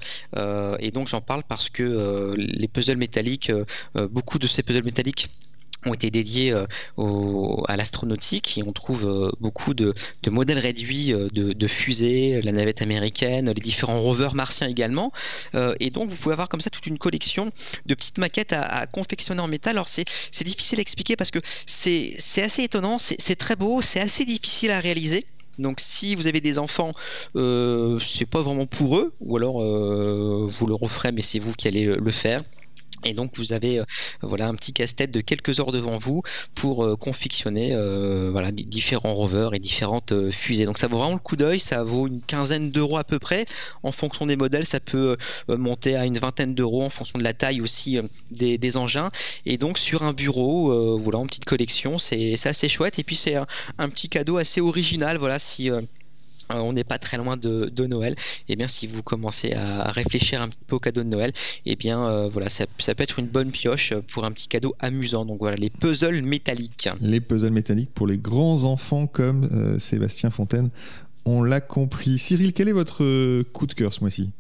et 0.79 0.91
donc 0.91 1.09
j'en 1.09 1.23
parle 1.23 1.43
parce 1.49 1.71
que 1.71 2.37
les 2.37 2.69
puzzles 2.69 2.99
métalliques 2.99 3.51
beaucoup 4.11 4.39
de 4.39 4.47
ces 4.47 4.63
puzzles 4.63 4.85
métalliques 4.85 5.31
ont 5.87 5.95
été 5.95 6.11
dédiés 6.11 6.53
euh, 6.53 7.63
à 7.69 7.77
l'astronautique 7.77 8.59
et 8.59 8.63
on 8.63 8.73
trouve 8.73 9.07
euh, 9.07 9.31
beaucoup 9.41 9.75
de, 9.75 9.95
modèles 10.29 10.59
réduits 10.59 11.13
euh, 11.13 11.29
de, 11.33 11.67
fusées, 11.67 12.41
la 12.43 12.53
navette 12.53 12.83
américaine, 12.83 13.53
les 13.53 13.61
différents 13.61 14.01
rovers 14.01 14.35
martiens 14.35 14.69
également. 14.69 15.13
et 15.81 15.91
donc 15.91 16.09
vous 16.09 16.17
pouvez 16.17 16.33
avoir 16.33 16.49
comme 16.49 16.61
ça 16.61 16.71
toute 16.71 16.87
une 16.87 16.99
collection 16.99 17.51
de 17.87 17.95
petites 17.95 18.19
maquettes 18.19 18.53
à, 18.53 18.87
confectionner 18.87 19.41
en 19.41 19.49
métal. 19.49 19.77
Alors 19.77 19.89
c'est 19.89 20.05
difficile 20.45 20.79
à 20.79 20.83
expliquer 20.83 21.17
parce 21.17 21.31
que 21.31 21.41
c'est 21.67 22.43
assez 22.43 22.63
étonnant, 22.63 22.99
c'est 22.99 23.37
très 23.37 23.57
beau, 23.57 23.83
c'est 23.83 24.01
assez 24.01 24.25
difficile 24.25 24.71
à 24.71 24.81
réaliser. 24.81 25.27
Donc 25.59 25.81
si 25.81 26.15
vous 26.15 26.27
avez 26.27 26.41
des 26.41 26.59
enfants, 26.59 26.93
euh, 27.37 27.99
c'est 27.99 28.27
pas 28.27 28.41
vraiment 28.41 28.67
pour 28.67 28.97
eux, 28.97 29.13
ou 29.21 29.37
alors 29.37 29.61
vous 29.61 30.67
le 30.67 30.75
referez, 30.75 31.13
mais 31.13 31.23
c'est 31.23 31.39
vous 31.39 31.53
qui 31.53 31.69
allez 31.69 31.85
le 31.85 32.13
faire. 32.13 32.43
Et 33.05 33.15
donc 33.15 33.37
vous 33.37 33.53
avez 33.53 33.79
euh, 33.79 33.85
voilà 34.23 34.49
un 34.49 34.55
petit 34.55 34.73
casse-tête 34.73 35.11
de 35.11 35.21
quelques 35.21 35.61
heures 35.61 35.73
devant 35.73 35.97
vous 35.97 36.23
pour 36.55 36.85
euh, 36.85 36.97
confectionner 36.97 37.71
euh, 37.73 38.31
voilà 38.33 38.53
différents 38.53 39.15
rovers 39.15 39.55
et 39.55 39.59
différentes 39.59 40.31
fusées. 40.31 40.65
Donc 40.65 40.79
ça 40.79 40.89
vaut 40.89 40.99
vraiment 40.99 41.15
le 41.15 41.19
coup 41.19 41.37
d'œil, 41.37 41.61
ça 41.61 41.85
vaut 41.85 42.07
une 42.07 42.21
quinzaine 42.21 42.71
d'euros 42.71 42.99
à 42.99 43.05
peu 43.05 43.19
près. 43.19 43.47
En 43.83 43.93
fonction 43.93 44.27
des 44.27 44.37
modèles, 44.37 44.67
ça 44.67 44.81
peut 44.81 45.17
monter 45.49 45.97
à 45.97 46.05
une 46.07 46.19
vingtaine 46.19 46.55
d'euros 46.55 46.83
en 46.83 46.91
fonction 46.91 47.19
de 47.19 47.25
la 47.25 47.33
taille 47.33 47.61
aussi 47.61 47.99
des, 48.31 48.77
engins. 48.77 49.11
Et 49.47 49.57
donc 49.57 49.79
sur 49.79 50.03
un 50.03 50.13
bureau, 50.13 50.99
voilà, 50.99 51.19
en 51.19 51.27
petite 51.27 51.45
collection, 51.45 51.99
c'est 51.99 52.35
assez 52.47 52.69
chouette. 52.69 52.99
Et 52.99 53.05
puis 53.05 53.17
c'est 53.17 53.37
un, 53.37 53.47
un, 53.79 53.89
petit 53.89 54.09
cadeau 54.09 54.37
assez 54.37 54.61
original. 54.61 55.17
Voilà 55.17 55.39
si 55.39 55.71
on 56.51 56.73
n'est 56.73 56.85
pas 56.85 56.99
très 56.99 57.17
loin 57.17 57.37
de, 57.37 57.87
Noël, 57.87 58.17
et 58.49 58.57
bien 58.57 58.69
si 58.69 58.87
vous 58.87 59.03
commencez 59.03 59.55
à 59.55 59.91
réfléchir 59.91 60.43
un 60.43 60.49
petit 60.49 60.59
peu 60.67 60.77
au 60.77 60.79
cadeau 60.79 61.03
de 61.03 61.09
Noël, 61.09 61.31
et 61.65 61.73
eh 61.73 61.77
bien 61.77 62.05
euh, 62.07 62.29
voilà, 62.29 62.49
ça, 62.49 62.67
peut 62.67 63.03
être 63.03 63.19
une 63.19 63.27
bonne 63.27 63.51
pioche 63.51 63.95
pour 64.13 64.25
un 64.25 64.31
petit 64.31 64.49
cadeau 64.49 64.75
amusant. 64.79 65.25
Donc 65.25 65.39
voilà, 65.39 65.57
les 65.57 65.71
puzzles 65.71 66.23
métalliques. 66.23 66.89
Les 67.01 67.21
puzzles 67.21 67.53
métalliques 67.53 67.93
pour 67.95 68.07
les 68.07 68.19
grands 68.19 68.65
enfants 68.65 69.07
comme 69.07 69.49
euh, 69.53 69.79
Sébastien 69.79 70.31
Fontaine. 70.31 70.71
On 71.25 71.43
l'a 71.43 71.61
compris. 71.61 72.19
Cyril, 72.19 72.53
quel 72.53 72.69
est 72.69 72.73
votre 72.73 73.43
coup 73.53 73.67
de 73.67 73.75
cœur 73.75 73.93
ce 73.93 74.01
mois-ci? 74.01 74.31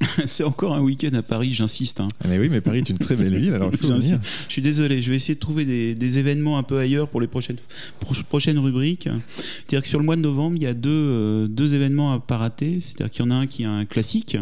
c'est 0.26 0.44
encore 0.44 0.74
un 0.74 0.80
week-end 0.80 1.14
à 1.14 1.22
Paris, 1.22 1.52
j'insiste. 1.52 2.00
Hein. 2.00 2.08
Ah, 2.22 2.28
mais 2.28 2.38
oui, 2.38 2.48
mais 2.50 2.60
Paris 2.60 2.78
est 2.78 2.90
une 2.90 2.98
très 2.98 3.16
belle 3.16 3.34
ville, 3.36 3.54
alors 3.54 3.70
il 3.72 3.78
faut 3.78 3.88
venir. 3.92 4.18
Je 4.46 4.52
suis 4.52 4.62
désolé, 4.62 5.00
je 5.00 5.10
vais 5.10 5.16
essayer 5.16 5.34
de 5.34 5.40
trouver 5.40 5.64
des, 5.64 6.18
événements 6.18 6.56
un 6.56 6.62
peu 6.62 6.78
ailleurs 6.78 7.08
pour 7.08 7.20
les 7.20 7.26
prochaines, 7.26 7.56
prochaines 8.28 8.58
rubriques. 8.58 9.08
C'est-à-dire 9.34 9.82
que 9.82 9.88
sur 9.88 9.98
le 9.98 10.04
mois 10.04 10.16
de 10.16 10.20
novembre, 10.20 10.56
il 10.56 10.62
y 10.62 10.66
a 10.66 10.74
deux, 10.74 10.90
euh, 10.90 11.46
deux 11.48 11.74
événements 11.74 12.12
à 12.12 12.20
pas 12.20 12.38
rater. 12.38 12.80
C'est-à-dire 12.80 13.10
qu'il 13.10 13.24
y 13.24 13.28
en 13.28 13.30
a 13.30 13.34
un 13.34 13.46
qui 13.46 13.64
est 13.64 13.66
un 13.66 13.84
classique. 13.84 14.36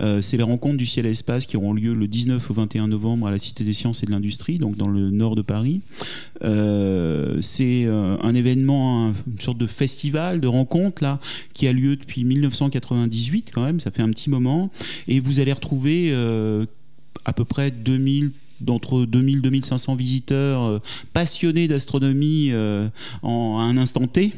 Euh, 0.00 0.20
c'est 0.20 0.36
les 0.36 0.42
rencontres 0.42 0.76
du 0.76 0.86
ciel 0.86 1.06
et 1.06 1.10
espace 1.10 1.46
qui 1.46 1.56
auront 1.56 1.72
lieu 1.72 1.94
le 1.94 2.08
19 2.08 2.50
au 2.50 2.54
21 2.54 2.88
novembre 2.88 3.26
à 3.26 3.30
la 3.30 3.38
Cité 3.38 3.64
des 3.64 3.72
Sciences 3.72 4.02
et 4.02 4.06
de 4.06 4.10
l'Industrie, 4.10 4.58
donc 4.58 4.76
dans 4.76 4.88
le 4.88 5.10
nord 5.10 5.36
de 5.36 5.42
Paris. 5.42 5.80
Euh, 6.44 7.38
c'est 7.40 7.86
un 7.86 8.34
événement, 8.34 9.12
une 9.26 9.40
sorte 9.40 9.58
de 9.58 9.66
festival, 9.66 10.40
de 10.40 10.48
rencontre 10.48 11.02
là, 11.02 11.20
qui 11.52 11.68
a 11.68 11.72
lieu 11.72 11.96
depuis 11.96 12.24
1998 12.24 13.50
quand 13.52 13.62
même, 13.62 13.80
ça 13.80 13.90
fait 13.90 14.02
un 14.02 14.10
petit 14.10 14.30
moment. 14.30 14.70
Et 15.08 15.20
vous 15.20 15.40
allez 15.40 15.52
retrouver 15.52 16.10
euh, 16.10 16.66
à 17.24 17.32
peu 17.32 17.44
près 17.44 17.70
2000 17.70 18.32
d'entre 18.60 19.04
2000 19.04 19.40
2500 19.40 19.94
visiteurs 19.94 20.62
euh, 20.64 20.78
passionnés 21.12 21.68
d'astronomie 21.68 22.50
euh, 22.52 22.88
en, 23.22 23.58
à 23.58 23.62
un 23.62 23.76
instant 23.76 24.06
T 24.06 24.32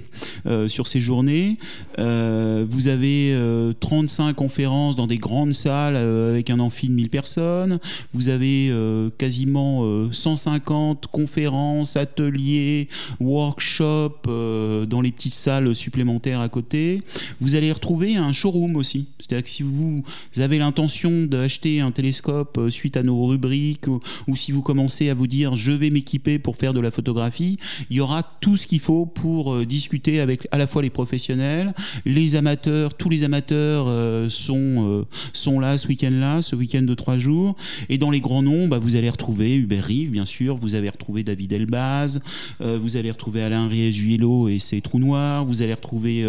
euh, 0.46 0.68
sur 0.68 0.86
ces 0.86 1.00
journées. 1.00 1.56
vous 1.98 2.88
avez 2.88 3.36
35 3.80 4.34
conférences 4.34 4.96
dans 4.96 5.06
des 5.06 5.18
grandes 5.18 5.54
salles 5.54 5.96
avec 5.96 6.50
un 6.50 6.58
amphi 6.60 6.88
de 6.88 6.92
1000 6.92 7.10
personnes. 7.10 7.78
Vous 8.14 8.28
avez 8.28 8.72
quasiment 9.18 10.08
150 10.12 11.06
conférences, 11.08 11.96
ateliers, 11.96 12.88
workshops 13.20 14.26
dans 14.26 15.00
les 15.00 15.10
petites 15.10 15.34
salles 15.34 15.74
supplémentaires 15.74 16.40
à 16.40 16.48
côté. 16.48 17.02
Vous 17.40 17.54
allez 17.54 17.72
retrouver 17.72 18.16
un 18.16 18.32
showroom 18.32 18.76
aussi. 18.76 19.08
C'est-à-dire 19.18 19.44
que 19.44 19.50
si 19.50 19.62
vous 19.62 20.02
avez 20.36 20.58
l'intention 20.58 21.26
d'acheter 21.26 21.80
un 21.80 21.90
télescope 21.90 22.60
suite 22.70 22.96
à 22.96 23.02
nos 23.02 23.26
rubriques 23.26 23.88
ou 24.26 24.36
si 24.36 24.52
vous 24.52 24.62
commencez 24.62 25.08
à 25.10 25.14
vous 25.14 25.26
dire 25.26 25.56
je 25.56 25.72
vais 25.72 25.90
m'équiper 25.90 26.38
pour 26.38 26.56
faire 26.56 26.74
de 26.74 26.80
la 26.80 26.90
photographie, 26.90 27.58
il 27.90 27.96
y 27.96 28.00
aura 28.00 28.22
tout 28.40 28.56
ce 28.56 28.66
qu'il 28.66 28.80
faut 28.80 29.06
pour 29.06 29.52
euh, 29.52 29.66
discuter 29.66 30.20
avec 30.20 30.48
à 30.50 30.58
la 30.58 30.66
fois 30.66 30.82
les 30.82 30.90
professionnels, 30.90 31.74
les 32.04 32.36
amateurs, 32.36 32.94
tous 32.94 33.08
les 33.08 33.22
amateurs 33.22 33.86
euh, 33.88 34.28
sont, 34.30 34.56
euh, 34.56 35.04
sont 35.32 35.60
là 35.60 35.78
ce 35.78 35.88
week-end-là, 35.88 36.42
ce 36.42 36.56
week-end 36.56 36.82
de 36.82 36.94
trois 36.94 37.18
jours. 37.18 37.56
Et 37.88 37.98
dans 37.98 38.10
les 38.10 38.20
grands 38.20 38.42
noms, 38.42 38.68
bah, 38.68 38.78
vous 38.78 38.96
allez 38.96 39.10
retrouver 39.10 39.56
Hubert 39.56 39.84
Rive, 39.84 40.10
bien 40.10 40.24
sûr, 40.24 40.56
vous 40.56 40.74
allez 40.74 40.88
retrouver 40.88 41.22
David 41.22 41.52
Elbaz, 41.52 42.20
vous 42.60 42.96
allez 42.96 43.10
retrouver 43.10 43.42
Alain 43.42 43.68
Riejuelo 43.68 44.48
et 44.48 44.58
ses 44.58 44.80
trous 44.80 44.98
noirs, 44.98 45.44
vous 45.44 45.62
allez 45.62 45.74
retrouver 45.74 46.24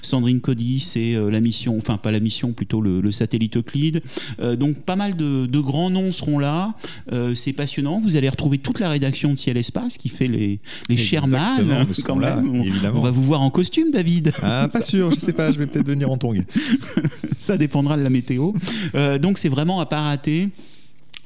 Sandrine 0.00 0.40
Codis 0.40 0.92
et 0.96 1.14
la 1.14 1.40
mission, 1.40 1.76
enfin 1.76 1.96
pas 1.96 2.10
la 2.10 2.20
mission, 2.20 2.52
plutôt 2.52 2.80
le, 2.80 3.10
satellite 3.10 3.56
Euclide. 3.56 4.00
donc 4.58 4.76
pas 4.82 4.96
mal 4.96 5.16
de, 5.16 5.60
grands 5.60 5.90
noms 5.90 6.12
seront 6.12 6.38
là 6.38 6.74
c'est 7.34 7.52
passionnant. 7.52 8.00
Vous 8.00 8.16
allez 8.16 8.28
retrouver 8.28 8.58
toute 8.58 8.80
la 8.80 8.90
rédaction 8.90 9.32
de 9.32 9.38
Ciel 9.38 9.56
Espace 9.56 9.96
qui 9.96 10.08
fait 10.08 10.28
les, 10.28 10.60
les 10.88 10.96
Sherman. 10.96 11.86
Quand 12.04 12.16
même. 12.16 12.62
On, 12.94 13.00
va 13.00 13.10
vous 13.10 13.22
voir 13.22 13.42
en 13.42 13.50
costume, 13.50 13.90
David. 13.90 14.32
Ah, 14.42 14.68
pas 14.72 14.82
sûr, 14.82 15.10
je 15.12 15.20
sais 15.20 15.32
pas, 15.32 15.52
je 15.52 15.58
vais 15.58 15.66
peut-être 15.66 15.86
venir 15.86 16.10
en 16.10 16.16
tongue. 16.16 16.42
Ça 17.38 17.56
dépendra 17.56 17.96
de 17.96 18.02
la 18.02 18.10
météo. 18.10 18.52
Euh, 18.94 19.18
donc 19.18 19.38
c'est 19.38 19.48
vraiment 19.48 19.80
à 19.80 19.86
pas 19.86 20.00
rater. 20.00 20.48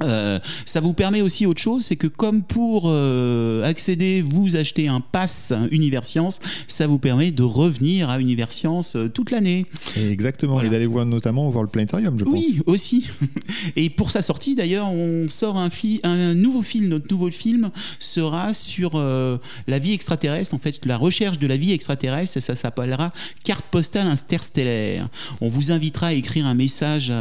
Euh, 0.02 0.38
ça 0.66 0.80
vous 0.80 0.92
permet 0.92 1.22
aussi 1.22 1.46
autre 1.46 1.60
chose, 1.60 1.84
c'est 1.86 1.96
que 1.96 2.06
comme 2.06 2.42
pour 2.42 2.84
euh, 2.86 3.64
accéder, 3.64 4.20
vous 4.20 4.56
achetez 4.56 4.88
un 4.88 5.00
pass 5.00 5.54
Universcience, 5.70 6.40
ça 6.68 6.86
vous 6.86 6.98
permet 6.98 7.30
de 7.30 7.42
revenir 7.42 8.10
à 8.10 8.20
Universcience 8.20 8.96
euh, 8.96 9.08
toute 9.08 9.30
l'année. 9.30 9.64
Exactement, 9.96 10.60
et 10.60 10.68
d'aller 10.68 10.86
voir 10.86 11.06
notamment 11.06 11.48
voir 11.48 11.62
le 11.62 11.70
planétarium, 11.70 12.18
je 12.18 12.24
pense. 12.24 12.34
Oui, 12.34 12.60
aussi. 12.66 13.10
Et 13.76 13.88
pour 13.88 14.10
sa 14.10 14.20
sortie, 14.20 14.54
d'ailleurs, 14.54 14.90
on 14.90 15.28
sort 15.30 15.56
un, 15.56 15.70
un 16.02 16.34
nouveau 16.34 16.62
film. 16.62 16.88
Notre 16.88 17.10
nouveau 17.10 17.30
film 17.30 17.70
sera 17.98 18.52
sur 18.52 18.98
la 18.98 19.78
vie 19.78 19.92
extraterrestre, 19.92 20.54
en 20.54 20.58
fait, 20.58 20.84
la 20.84 20.96
recherche 20.96 21.38
de 21.38 21.46
la 21.46 21.56
vie 21.56 21.72
extraterrestre, 21.72 22.36
et 22.36 22.40
ça 22.40 22.54
s'appellera 22.54 23.12
Carte 23.44 23.64
postale 23.70 24.06
interstellaire. 24.06 25.08
On 25.40 25.48
vous 25.48 25.72
invitera 25.72 26.08
à 26.08 26.12
écrire 26.12 26.46
un 26.46 26.54
message 26.54 27.12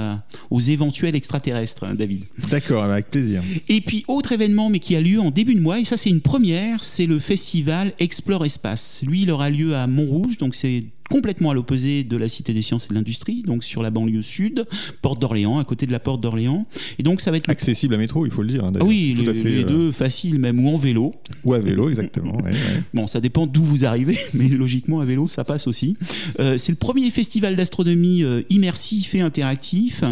aux 0.49 0.59
éventuels 0.59 1.15
extraterrestres, 1.15 1.85
David. 1.95 2.25
D'accord. 2.49 2.64
D'accord, 2.67 2.83
avec 2.85 3.11
plaisir. 3.11 3.43
Et 3.69 3.79
puis, 3.79 4.03
autre 4.07 4.31
événement, 4.31 4.69
mais 4.69 4.79
qui 4.79 4.95
a 4.95 5.01
lieu 5.01 5.19
en 5.19 5.29
début 5.29 5.53
de 5.53 5.59
mois, 5.59 5.79
et 5.79 5.85
ça 5.85 5.97
c'est 5.97 6.09
une 6.09 6.21
première, 6.21 6.83
c'est 6.83 7.05
le 7.05 7.19
festival 7.19 7.93
Explore 7.99 8.43
Espace. 8.43 9.03
Lui, 9.05 9.21
il 9.21 9.31
aura 9.31 9.51
lieu 9.51 9.75
à 9.75 9.85
Montrouge, 9.85 10.37
donc 10.37 10.55
c'est 10.55 10.85
complètement 11.15 11.51
à 11.51 11.53
l'opposé 11.53 12.03
de 12.03 12.17
la 12.17 12.27
Cité 12.27 12.51
des 12.51 12.61
Sciences 12.61 12.87
et 12.87 12.89
de 12.89 12.95
l'Industrie, 12.95 13.41
donc 13.43 13.63
sur 13.63 13.81
la 13.81 13.89
banlieue 13.89 14.21
sud, 14.21 14.65
porte 15.01 15.21
d'Orléans, 15.21 15.59
à 15.59 15.63
côté 15.63 15.85
de 15.85 15.93
la 15.93 16.01
porte 16.01 16.19
d'Orléans. 16.19 16.65
Et 16.99 17.03
donc 17.03 17.21
ça 17.21 17.31
va 17.31 17.37
être 17.37 17.47
accessible 17.47 17.93
à 17.93 17.97
métro, 17.97 18.25
il 18.25 18.33
faut 18.33 18.41
le 18.41 18.49
dire. 18.49 18.65
Hein, 18.65 18.73
oui, 18.81 19.15
les, 19.17 19.31
les 19.31 19.63
euh, 19.63 19.65
deux 19.65 19.91
faciles, 19.93 20.39
même 20.39 20.59
ou 20.59 20.67
en 20.67 20.77
vélo. 20.77 21.13
Ou 21.45 21.53
à 21.53 21.59
vélo, 21.59 21.87
exactement. 21.87 22.37
Bon, 22.93 23.07
ça 23.07 23.21
dépend 23.21 23.47
d'où 23.47 23.63
vous 23.63 23.85
arrivez, 23.85 24.19
mais 24.33 24.49
logiquement 24.49 24.99
à 24.99 25.05
vélo, 25.05 25.29
ça 25.29 25.45
passe 25.45 25.67
aussi. 25.67 25.95
Euh, 26.41 26.57
c'est 26.57 26.73
le 26.73 26.77
premier 26.77 27.09
festival 27.11 27.55
d'astronomie 27.55 28.23
euh, 28.23 28.41
immersif 28.49 29.15
et 29.15 29.21
interactif, 29.21 30.03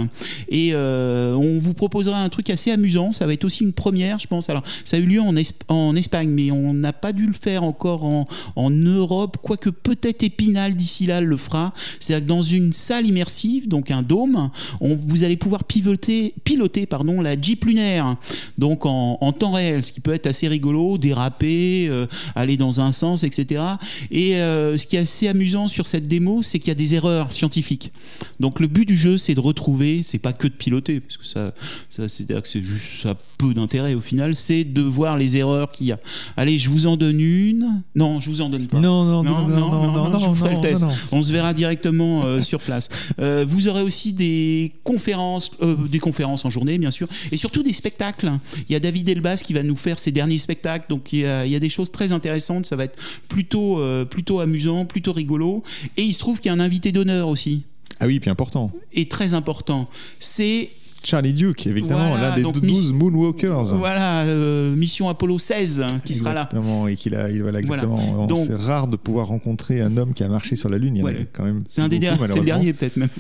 et 0.50 0.74
on 0.74 1.60
vous 1.60 1.74
proposera 1.74 2.22
un 2.22 2.30
truc 2.30 2.50
assez 2.50 2.72
amusant. 2.72 3.12
Ça 3.12 3.26
va 3.26 3.34
être 3.34 3.44
aussi 3.44 3.66
une 3.66 3.74
première, 3.74 4.20
je 4.20 4.28
pense. 4.28 4.50
Alors, 4.50 4.64
ça 4.86 4.96
a 4.96 5.00
eu 5.02 5.06
lieu 5.06 5.22
en, 5.22 5.36
en 5.68 5.96
Espagne, 5.98 6.30
mais 6.30 6.50
on 6.52 6.74
n'a 6.74 6.94
pas 6.94 7.12
dû 7.12 7.28
le 7.28 7.34
faire 7.34 7.64
encore 7.64 8.06
en, 8.06 8.26
en 8.56 8.70
Europe, 8.70 9.38
quoique 9.42 9.70
peut-être 9.70 10.24
Épinal 10.24 10.76
d'ici 10.76 10.93
là 11.02 11.22
le 11.22 11.38
fera. 11.38 11.74
C'est-à-dire 12.00 12.26
que 12.26 12.30
dans 12.30 12.42
une 12.42 12.74
salle 12.74 13.08
immersive, 13.08 13.68
donc 13.68 13.92
un 13.92 14.02
dôme, 14.02 14.50
on, 14.82 14.96
vous 14.96 15.24
allez 15.24 15.38
pouvoir 15.38 15.64
pivoter, 15.64 16.34
piloter 16.44 16.86
pardon, 16.86 17.22
la 17.22 17.40
Jeep 17.40 17.66
lunaire, 17.66 18.16
donc 18.58 18.86
en, 18.86 19.18
temps 19.34 19.54
réel, 19.54 19.84
ce 19.84 19.92
qui 19.92 20.00
peut 20.00 20.14
être 20.14 20.28
assez 20.28 20.48
rigolo, 20.48 20.98
déraper, 20.98 21.88
euh, 21.90 22.06
aller 22.36 22.58
dans 22.58 22.80
un 22.80 22.92
sens, 22.92 23.24
etc. 23.24 23.64
Et 24.12 24.36
euh, 24.36 24.78
ce 24.78 24.86
qui 24.86 24.96
est 24.96 25.00
assez 25.00 25.28
amusant 25.28 25.68
sur 25.68 25.88
cette 25.88 26.08
démo, 26.08 26.42
c'est 26.44 26.60
qu'il 26.60 26.68
y 26.70 26.72
a 26.72 26.76
des 26.76 26.94
erreurs 26.94 27.34
scientifiques. 27.34 27.92
Donc 28.40 28.60
le 28.60 28.68
but 28.68 28.88
du 28.88 28.96
jeu, 28.96 29.18
c'est 29.18 29.34
de 29.34 29.40
retrouver, 29.40 30.02
c'est 30.04 30.20
pas 30.20 30.34
que 30.34 30.48
de 30.48 30.54
piloter, 30.54 31.00
parce 31.00 31.18
que 31.18 31.26
ça, 31.26 31.54
ça 31.90 32.08
c'est 32.08 32.64
juste 32.64 33.02
ça 33.04 33.18
peu 33.38 33.54
d'intérêt 33.54 33.94
au 33.96 34.02
final, 34.02 34.36
c'est 34.36 34.64
de 34.64 34.82
voir 34.82 35.18
les 35.18 35.38
erreurs 35.38 35.72
qu'il 35.72 35.88
y 35.88 35.92
a. 35.92 36.00
Allez, 36.38 36.60
je 36.60 36.70
vous 36.70 36.88
en 36.88 36.98
donne 36.98 37.20
une. 37.20 37.82
Non, 37.96 38.20
je 38.20 38.30
vous 38.30 38.42
en 38.42 38.50
donne 38.50 38.68
pas. 38.68 38.80
Non, 38.80 39.04
non, 39.04 39.24
non, 39.24 39.32
non, 39.32 39.48
non, 39.48 39.48
non, 39.48 39.72
non, 39.72 39.92
non, 39.94 40.10
non, 40.10 40.20
non, 40.20 40.73
on 41.12 41.22
se 41.22 41.32
verra 41.32 41.54
directement 41.54 42.26
euh, 42.26 42.42
sur 42.42 42.60
place. 42.60 42.90
Euh, 43.20 43.46
vous 43.48 43.68
aurez 43.68 43.82
aussi 43.82 44.14
des 44.14 44.74
conférences, 44.84 45.52
euh, 45.62 45.76
des 45.88 46.00
conférences 46.00 46.46
en 46.46 46.50
journée, 46.50 46.78
bien 46.78 46.92
sûr, 46.92 47.08
et 47.32 47.38
surtout 47.38 47.64
des 47.64 47.74
spectacles. 47.74 48.32
Il 48.70 48.74
y 48.74 48.76
a 48.76 48.80
David 48.80 49.10
Elbas 49.10 49.38
qui 49.38 49.54
va 49.54 49.64
nous 49.64 49.78
faire 49.78 50.00
ses 50.00 50.12
derniers 50.12 50.38
spectacles, 50.38 50.86
donc 50.90 51.14
il 51.14 51.20
y 51.20 51.26
a, 51.26 51.60
des 51.60 51.70
choses 51.70 51.92
très 51.92 52.12
intéressantes. 52.12 52.66
Ça 52.66 52.76
va 52.76 52.86
être 52.86 53.00
plutôt, 53.28 53.82
plutôt 54.10 54.40
amusant, 54.40 54.86
plutôt 54.86 55.14
rigolo. 55.14 55.64
Et 55.98 56.04
il 56.04 56.14
se 56.14 56.20
trouve 56.20 56.40
qu'il 56.40 56.48
y 56.48 56.50
a 56.50 56.54
un 56.54 56.60
invité 56.60 56.92
d'honneur 56.92 57.28
aussi. 57.28 57.64
Ah 58.00 58.08
oui, 58.08 58.20
puis 58.20 58.30
important. 58.30 58.72
Et 58.92 59.08
très 59.08 59.34
important. 59.34 59.90
C'est 60.20 60.70
Charlie 61.04 61.34
Duke, 61.34 61.68
évidemment, 61.68 62.16
l'un 62.16 62.36
des 62.36 62.44
12 62.44 62.94
Moonwalkers. 62.94 63.76
Voilà, 63.78 64.26
mission 64.76 65.10
Apollo 65.10 65.40
16 65.40 65.82
hein, 65.82 65.88
qui 66.06 66.14
sera 66.14 66.34
là. 66.34 66.48
Exactement, 66.52 66.88
et 66.88 66.96
qu'il 66.96 67.16
a, 67.16 67.30
il, 67.30 67.42
voilà, 67.42 67.60
exactement. 67.60 68.28
C'est 68.36 68.56
rare 68.56 68.88
de 68.88 68.96
pouvoir 68.96 69.28
rencontrer 69.28 69.82
un 69.82 69.98
homme 69.98 70.14
qui 70.14 70.24
a 70.24 70.28
marché 70.28 70.56
sur 70.56 70.70
la 70.70 70.78
Lune. 70.78 70.96
Il 70.96 71.28
quand 71.32 71.44
même. 71.44 71.64
C'est 71.68 71.82
un 71.82 71.88
des 71.88 72.00
derniers, 72.00 72.28
c'est 72.28 72.40
le 72.40 72.46
dernier 72.46 72.74
peut-être 72.74 72.98
même. 72.98 73.10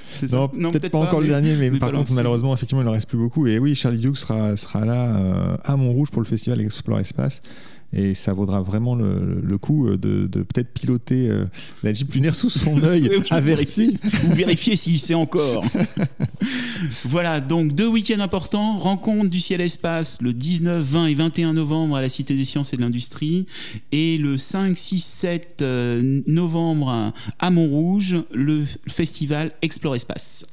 Non, 0.53 0.71
peut-être 0.71 0.91
pas, 0.91 0.99
encore 0.99 1.21
le 1.21 1.27
dernier, 1.27 1.55
mais, 1.55 1.71
par 1.79 1.91
contre, 1.91 2.11
malheureusement, 2.13 2.53
effectivement, 2.53 2.81
il 2.81 2.87
en 2.87 2.91
reste 2.91 3.07
plus 3.07 3.17
beaucoup. 3.17 3.47
Et 3.47 3.59
oui, 3.59 3.75
Charlie 3.75 3.97
Duke 3.97 4.17
sera, 4.17 4.55
sera 4.55 4.85
là 4.85 5.15
euh, 5.15 5.57
à 5.63 5.75
Montrouge 5.75 6.09
pour 6.11 6.21
le 6.21 6.27
festival 6.27 6.61
Explore 6.61 6.99
Espace. 6.99 7.41
Et 7.93 8.13
ça 8.13 8.33
vaudra 8.33 8.61
vraiment 8.61 8.95
le, 8.95 9.57
coup 9.57 9.89
de, 9.95 10.27
peut-être 10.27 10.73
piloter 10.73 11.29
la 11.83 11.93
Jeep 11.93 12.13
lunaire 12.13 12.35
sous 12.35 12.49
son 12.49 12.81
œil 12.83 13.09
averti. 13.29 13.97
Ou 14.27 14.33
vérifier 14.33 14.75
s'il 14.75 14.99
sait 14.99 15.13
encore. 15.13 15.63
voilà, 17.05 17.39
donc 17.39 17.73
deux 17.73 17.87
week-ends 17.87 18.19
importants. 18.19 18.77
Rencontre 18.79 19.29
du 19.29 19.39
ciel-espace 19.39 20.21
le 20.21 20.33
19, 20.33 20.83
20 20.83 21.05
et 21.07 21.13
21 21.15 21.53
novembre 21.53 21.95
à 21.95 22.01
la 22.01 22.09
Cité 22.09 22.35
des 22.35 22.43
Sciences 22.43 22.73
et 22.73 22.77
de 22.77 22.81
l'Industrie. 22.81 23.45
Et 23.91 24.17
le 24.17 24.37
5, 24.37 24.77
6, 24.77 25.03
7 25.03 25.63
novembre 26.27 27.13
à 27.39 27.49
Montrouge, 27.49 28.17
le 28.33 28.63
festival 28.87 29.51
Explore 29.61 29.95
Espace. 29.95 30.45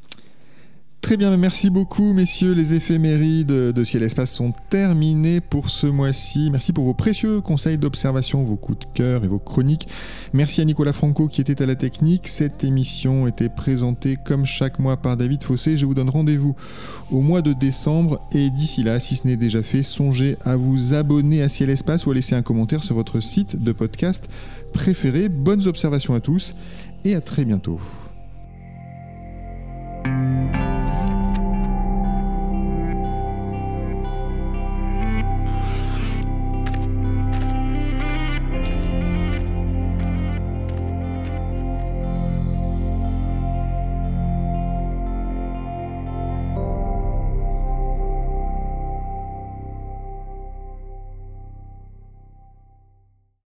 Très 1.10 1.16
bien, 1.16 1.36
merci 1.36 1.70
beaucoup 1.70 2.12
messieurs. 2.12 2.52
Les 2.52 2.74
éphémérides 2.74 3.48
de 3.48 3.82
Ciel 3.82 4.04
Espace 4.04 4.30
sont 4.30 4.52
terminés 4.68 5.40
pour 5.40 5.68
ce 5.68 5.88
mois-ci. 5.88 6.50
Merci 6.52 6.72
pour 6.72 6.84
vos 6.84 6.94
précieux 6.94 7.40
conseils 7.40 7.78
d'observation, 7.78 8.44
vos 8.44 8.54
coups 8.54 8.78
de 8.78 8.84
cœur 8.94 9.24
et 9.24 9.26
vos 9.26 9.40
chroniques. 9.40 9.88
Merci 10.32 10.60
à 10.60 10.64
Nicolas 10.64 10.92
Franco 10.92 11.26
qui 11.26 11.40
était 11.40 11.64
à 11.64 11.66
la 11.66 11.74
technique. 11.74 12.28
Cette 12.28 12.62
émission 12.62 13.26
était 13.26 13.48
présentée 13.48 14.18
comme 14.24 14.46
chaque 14.46 14.78
mois 14.78 14.98
par 14.98 15.16
David 15.16 15.42
Fossé. 15.42 15.76
Je 15.76 15.84
vous 15.84 15.94
donne 15.94 16.10
rendez-vous 16.10 16.54
au 17.10 17.22
mois 17.22 17.42
de 17.42 17.54
décembre 17.54 18.20
et 18.30 18.48
d'ici 18.48 18.84
là, 18.84 19.00
si 19.00 19.16
ce 19.16 19.26
n'est 19.26 19.36
déjà 19.36 19.64
fait, 19.64 19.82
songez 19.82 20.36
à 20.44 20.54
vous 20.54 20.94
abonner 20.94 21.42
à 21.42 21.48
Ciel 21.48 21.70
Espace 21.70 22.06
ou 22.06 22.12
à 22.12 22.14
laisser 22.14 22.36
un 22.36 22.42
commentaire 22.42 22.84
sur 22.84 22.94
votre 22.94 23.18
site 23.18 23.60
de 23.60 23.72
podcast 23.72 24.28
préféré. 24.72 25.28
Bonnes 25.28 25.66
observations 25.66 26.14
à 26.14 26.20
tous 26.20 26.54
et 27.02 27.16
à 27.16 27.20
très 27.20 27.44
bientôt. 27.44 27.80